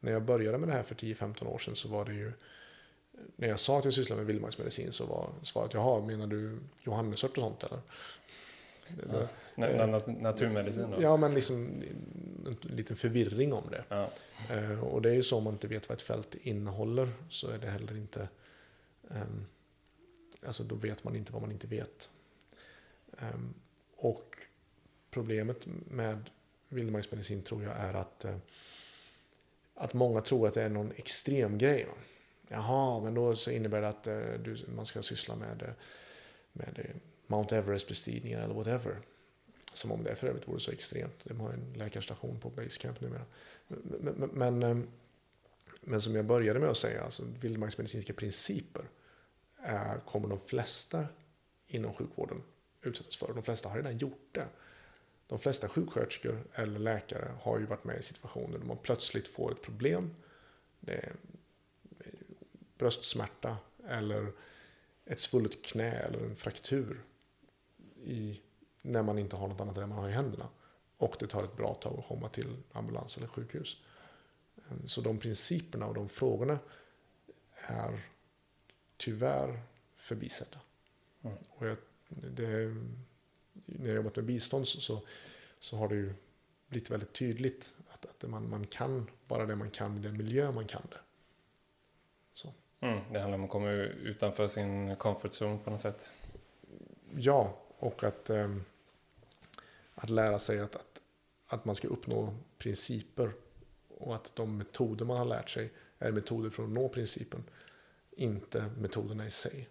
[0.00, 2.32] När jag började med det här för 10-15 år sedan så var det ju
[3.36, 7.38] när jag sa att jag sysslar med vildmarksmedicin så var svaret jaha, menar du johannesört
[7.38, 7.80] och sånt eller?
[9.54, 11.02] Ja, eh, naturmedicin då?
[11.02, 11.82] Ja, men liksom
[12.46, 13.84] en liten förvirring om det.
[13.88, 14.10] Ja.
[14.50, 17.48] Eh, och det är ju så om man inte vet vad ett fält innehåller så
[17.48, 18.28] är det heller inte
[19.08, 19.46] um,
[20.46, 22.10] Alltså då vet man inte vad man inte vet.
[23.10, 23.54] Um,
[23.96, 24.36] och
[25.10, 26.30] problemet med
[26.68, 28.36] vildmarksmedicin tror jag är att, uh,
[29.74, 31.84] att många tror att det är någon extrem grej.
[31.84, 31.94] Va?
[32.48, 35.68] Jaha, men då så innebär det att uh, du, man ska syssla med, uh,
[36.52, 38.96] med Mount Everest-bestigningar eller whatever.
[39.74, 41.24] Som om det för övrigt vore så extremt.
[41.24, 43.24] De har en läkarstation på Basecamp numera.
[43.68, 44.88] Men, men, men,
[45.80, 48.84] men som jag började med att säga, alltså vildmarksmedicinska principer
[49.64, 51.06] Eh, kommer de flesta
[51.66, 52.42] inom sjukvården
[52.82, 53.34] utsättas för.
[53.34, 54.46] De flesta har redan gjort det.
[55.26, 59.52] De flesta sjuksköterskor eller läkare har ju varit med i situationer där man plötsligt får
[59.52, 60.14] ett problem.
[60.80, 61.12] Det är
[62.78, 63.56] bröstsmärta
[63.88, 64.32] eller
[65.04, 67.02] ett svullet knä eller en fraktur
[68.02, 68.40] i,
[68.82, 70.48] när man inte har något annat än man har i händerna.
[70.96, 73.76] Och det tar ett bra tag att komma till ambulans eller sjukhus.
[74.84, 76.58] Så de principerna och de frågorna
[77.66, 78.00] är
[79.00, 79.62] tyvärr
[79.96, 80.58] förbisedda.
[81.22, 81.36] Mm.
[81.50, 81.76] Och jag,
[82.08, 82.76] det,
[83.66, 85.02] när jag jobbat med bistånd så, så,
[85.60, 86.14] så, har det ju
[86.68, 90.50] blivit väldigt tydligt att, att man, man kan bara det man kan i den miljö
[90.50, 91.00] man kan det.
[92.32, 92.52] Så.
[92.80, 96.10] Mm, det handlar om att komma utanför sin comfort zone på något sätt.
[97.16, 98.56] Ja, och att, eh,
[99.94, 101.02] att lära sig att, att,
[101.46, 103.32] att man ska uppnå principer
[103.88, 107.44] och att de metoder man har lärt sig är metoder för att nå principen,
[108.20, 109.68] inte metoderna i sig.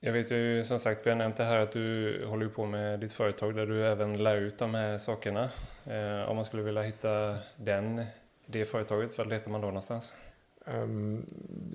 [0.00, 3.00] Jag vet ju som sagt, vi har nämnt det här att du håller på med
[3.00, 5.50] ditt företag där du även lär ut de här sakerna.
[5.84, 8.04] Eh, om man skulle vilja hitta den,
[8.46, 10.14] det företaget, vad letar man då någonstans?
[10.64, 11.26] Um,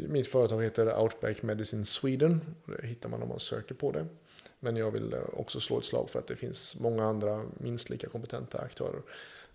[0.09, 2.55] mitt företag heter Outback Medicine Sweden.
[2.65, 4.05] Det hittar man om man söker på det.
[4.59, 7.89] Men jag vill eh, också slå ett slag för att det finns många andra minst
[7.89, 9.01] lika kompetenta aktörer.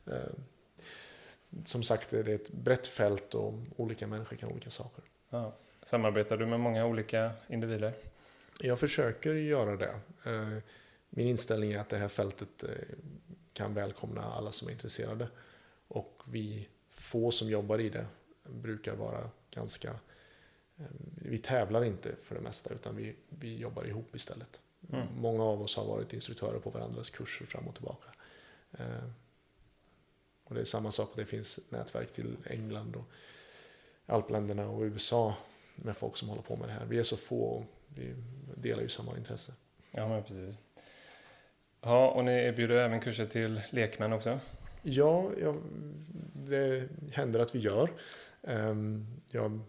[0.09, 0.15] Uh,
[1.65, 5.05] som sagt, det är ett brett fält och olika människor kan olika saker.
[5.31, 5.53] Ja.
[5.87, 7.95] Samarbetar du med många olika individer?
[8.61, 10.01] Jag försöker göra det.
[10.31, 10.59] Uh,
[11.11, 12.71] min inställning är att det här fältet uh,
[13.53, 15.29] kan välkomna alla som är intresserade.
[15.89, 18.07] Och vi få som jobbar i det
[18.43, 19.91] brukar vara ganska...
[20.77, 24.61] Eh, vi tävlar inte för det mesta utan vi, vi jobbar ihop istället.
[24.93, 25.07] Mm.
[25.17, 28.09] Många av oss har varit instruktörer på varandras kurser fram och tillbaka.
[28.73, 29.11] Eh,
[30.45, 33.05] och det är samma sak, det finns nätverk till England och
[34.07, 35.35] alpländerna och USA
[35.77, 36.87] med folk som håller på med det här.
[36.87, 38.15] Vi är så få och vi
[38.55, 39.53] delar ju samma intresse.
[39.91, 40.55] Ja, men precis.
[41.81, 44.41] Ja, och ni erbjuder även kurser till lekmän också?
[44.83, 45.57] Ja, ja
[46.33, 47.91] det händer att vi gör.
[48.43, 49.61] Ehm, jag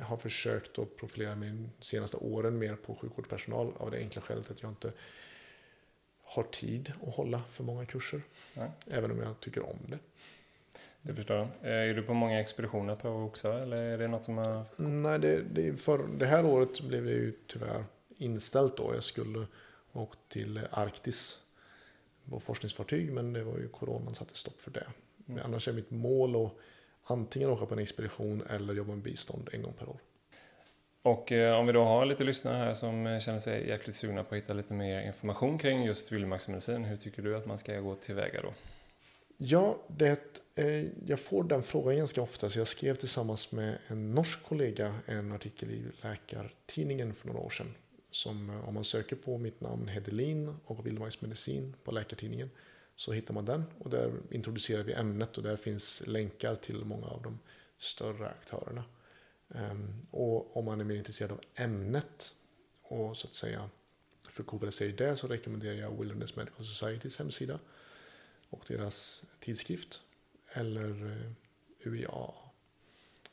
[0.00, 4.50] har försökt att profilera mig de senaste åren mer på sjukvårdspersonal av det enkla skälet
[4.50, 4.92] att jag inte
[6.22, 8.22] har tid att hålla för många kurser.
[8.54, 8.70] Nej.
[8.86, 9.98] Även om jag tycker om det.
[11.08, 11.72] Det förstår jag.
[11.72, 14.62] Är du på många expeditioner på också eller är det något som har...
[14.76, 17.84] Nej, det, det, för det här året blev det ju tyvärr
[18.18, 18.94] inställt då.
[18.94, 19.46] Jag skulle
[19.92, 21.38] åkt till Arktis
[22.30, 24.86] på forskningsfartyg men det var ju coronan satte stopp för det.
[25.28, 25.40] Mm.
[25.44, 26.52] Annars är mitt mål att
[27.04, 29.98] antingen åka på en expedition eller jobba med bistånd en gång per år.
[31.02, 34.24] Och eh, om vi då har lite lyssnare här som eh, känner sig jäkligt sugna
[34.24, 37.80] på att hitta lite mer information kring just vildmarksmedicin, hur tycker du att man ska
[37.80, 38.52] gå tillväga då?
[39.40, 44.10] Ja, det, eh, jag får den frågan ganska ofta, så jag skrev tillsammans med en
[44.10, 47.74] norsk kollega en artikel i Läkartidningen för några år sedan.
[48.10, 52.50] Som eh, om man söker på mitt namn Hedelin och vildmarksmedicin på Läkartidningen
[52.96, 57.06] så hittar man den och där introducerar vi ämnet och där finns länkar till många
[57.06, 57.38] av de
[57.78, 58.84] större aktörerna.
[59.48, 62.34] Um, och om man är mer intresserad av ämnet
[62.82, 63.70] och så att säga
[64.30, 67.58] förkovra sig i det så rekommenderar jag Wilderness Medical Societys hemsida
[68.50, 70.00] och deras tidskrift
[70.52, 72.34] eller eh, UIA.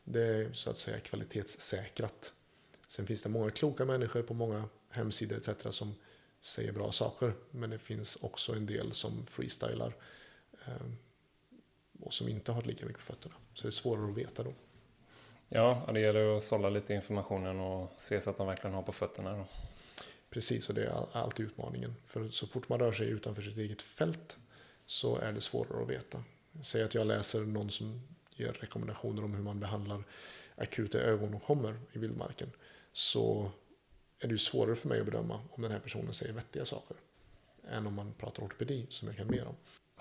[0.03, 2.33] Det är så att säga kvalitetssäkrat.
[2.87, 5.75] Sen finns det många kloka människor på många hemsidor etc.
[5.75, 5.95] som
[6.41, 7.33] säger bra saker.
[7.51, 9.93] Men det finns också en del som freestylar.
[10.65, 10.87] Eh,
[11.99, 13.35] och som inte har lika mycket på fötterna.
[13.53, 14.53] Så det är svårare att veta då.
[15.49, 18.91] Ja, det gäller att sålla lite informationen och se så att de verkligen har på
[18.91, 19.37] fötterna.
[19.37, 19.45] Då.
[20.29, 21.95] Precis, och det är alltid utmaningen.
[22.05, 24.37] För så fort man rör sig utanför sitt eget fält
[24.85, 26.23] så är det svårare att veta.
[26.63, 28.01] Säg att jag läser någon som
[28.35, 30.03] ger rekommendationer om hur man behandlar
[30.55, 32.51] akuta ögonåkommor i vildmarken.
[32.91, 33.51] Så
[34.19, 36.97] är det ju svårare för mig att bedöma om den här personen säger vettiga saker.
[37.71, 39.55] Än om man pratar ortopedi som jag kan mer om.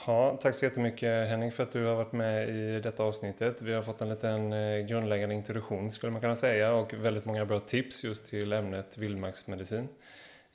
[0.06, 3.62] Ja, tack så jättemycket Henning för att du har varit med i detta avsnittet.
[3.62, 7.44] Vi har fått en liten eh, grundläggande introduktion skulle man kunna säga och väldigt många
[7.44, 9.88] bra tips just till ämnet vildmarksmedicin.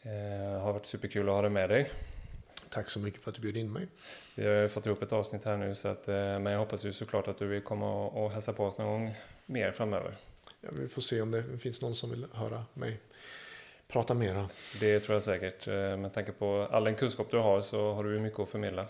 [0.04, 1.92] Det har varit superkul att ha dig med dig.
[2.70, 3.88] Tack så mycket för att du bjöd in mig.
[4.36, 6.94] Vi har fått ihop ett avsnitt här nu så att, eh, men jag hoppas ju
[6.94, 9.16] såklart att du vill komma och hälsa på oss någon gång
[9.46, 10.18] mer framöver.
[10.62, 13.00] Ja, vi får se om det finns någon som vill höra mig
[13.90, 14.50] prata mera.
[14.80, 15.68] Det tror jag säkert.
[15.68, 18.82] Eh, med tanke på all den kunskap du har så har du mycket att förmedla.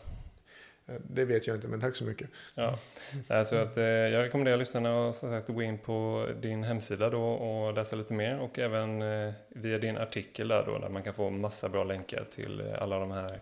[0.87, 2.29] Eh, det vet jag inte, men tack så mycket.
[2.55, 2.79] Ja.
[3.27, 7.95] Alltså att, eh, jag rekommenderar lyssnarna att gå in på din hemsida då och läsa
[7.95, 9.03] lite mer och även
[9.49, 13.11] via din artikel där då där man kan få massa bra länkar till alla de
[13.11, 13.39] här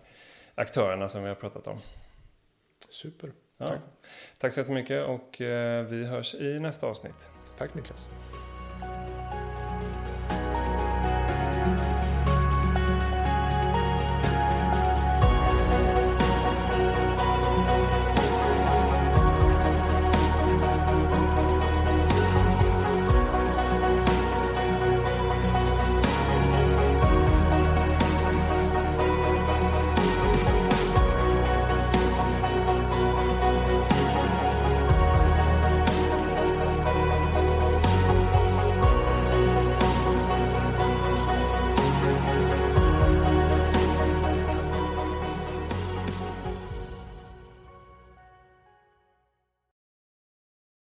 [0.58, 1.78] aktörerna som vi har pratat om.
[2.90, 3.32] Super.
[3.56, 3.66] Ja.
[3.68, 3.80] Tack.
[4.38, 5.36] Tack så jättemycket och
[5.90, 7.30] vi hörs i nästa avsnitt.
[7.58, 8.08] Tack Niklas.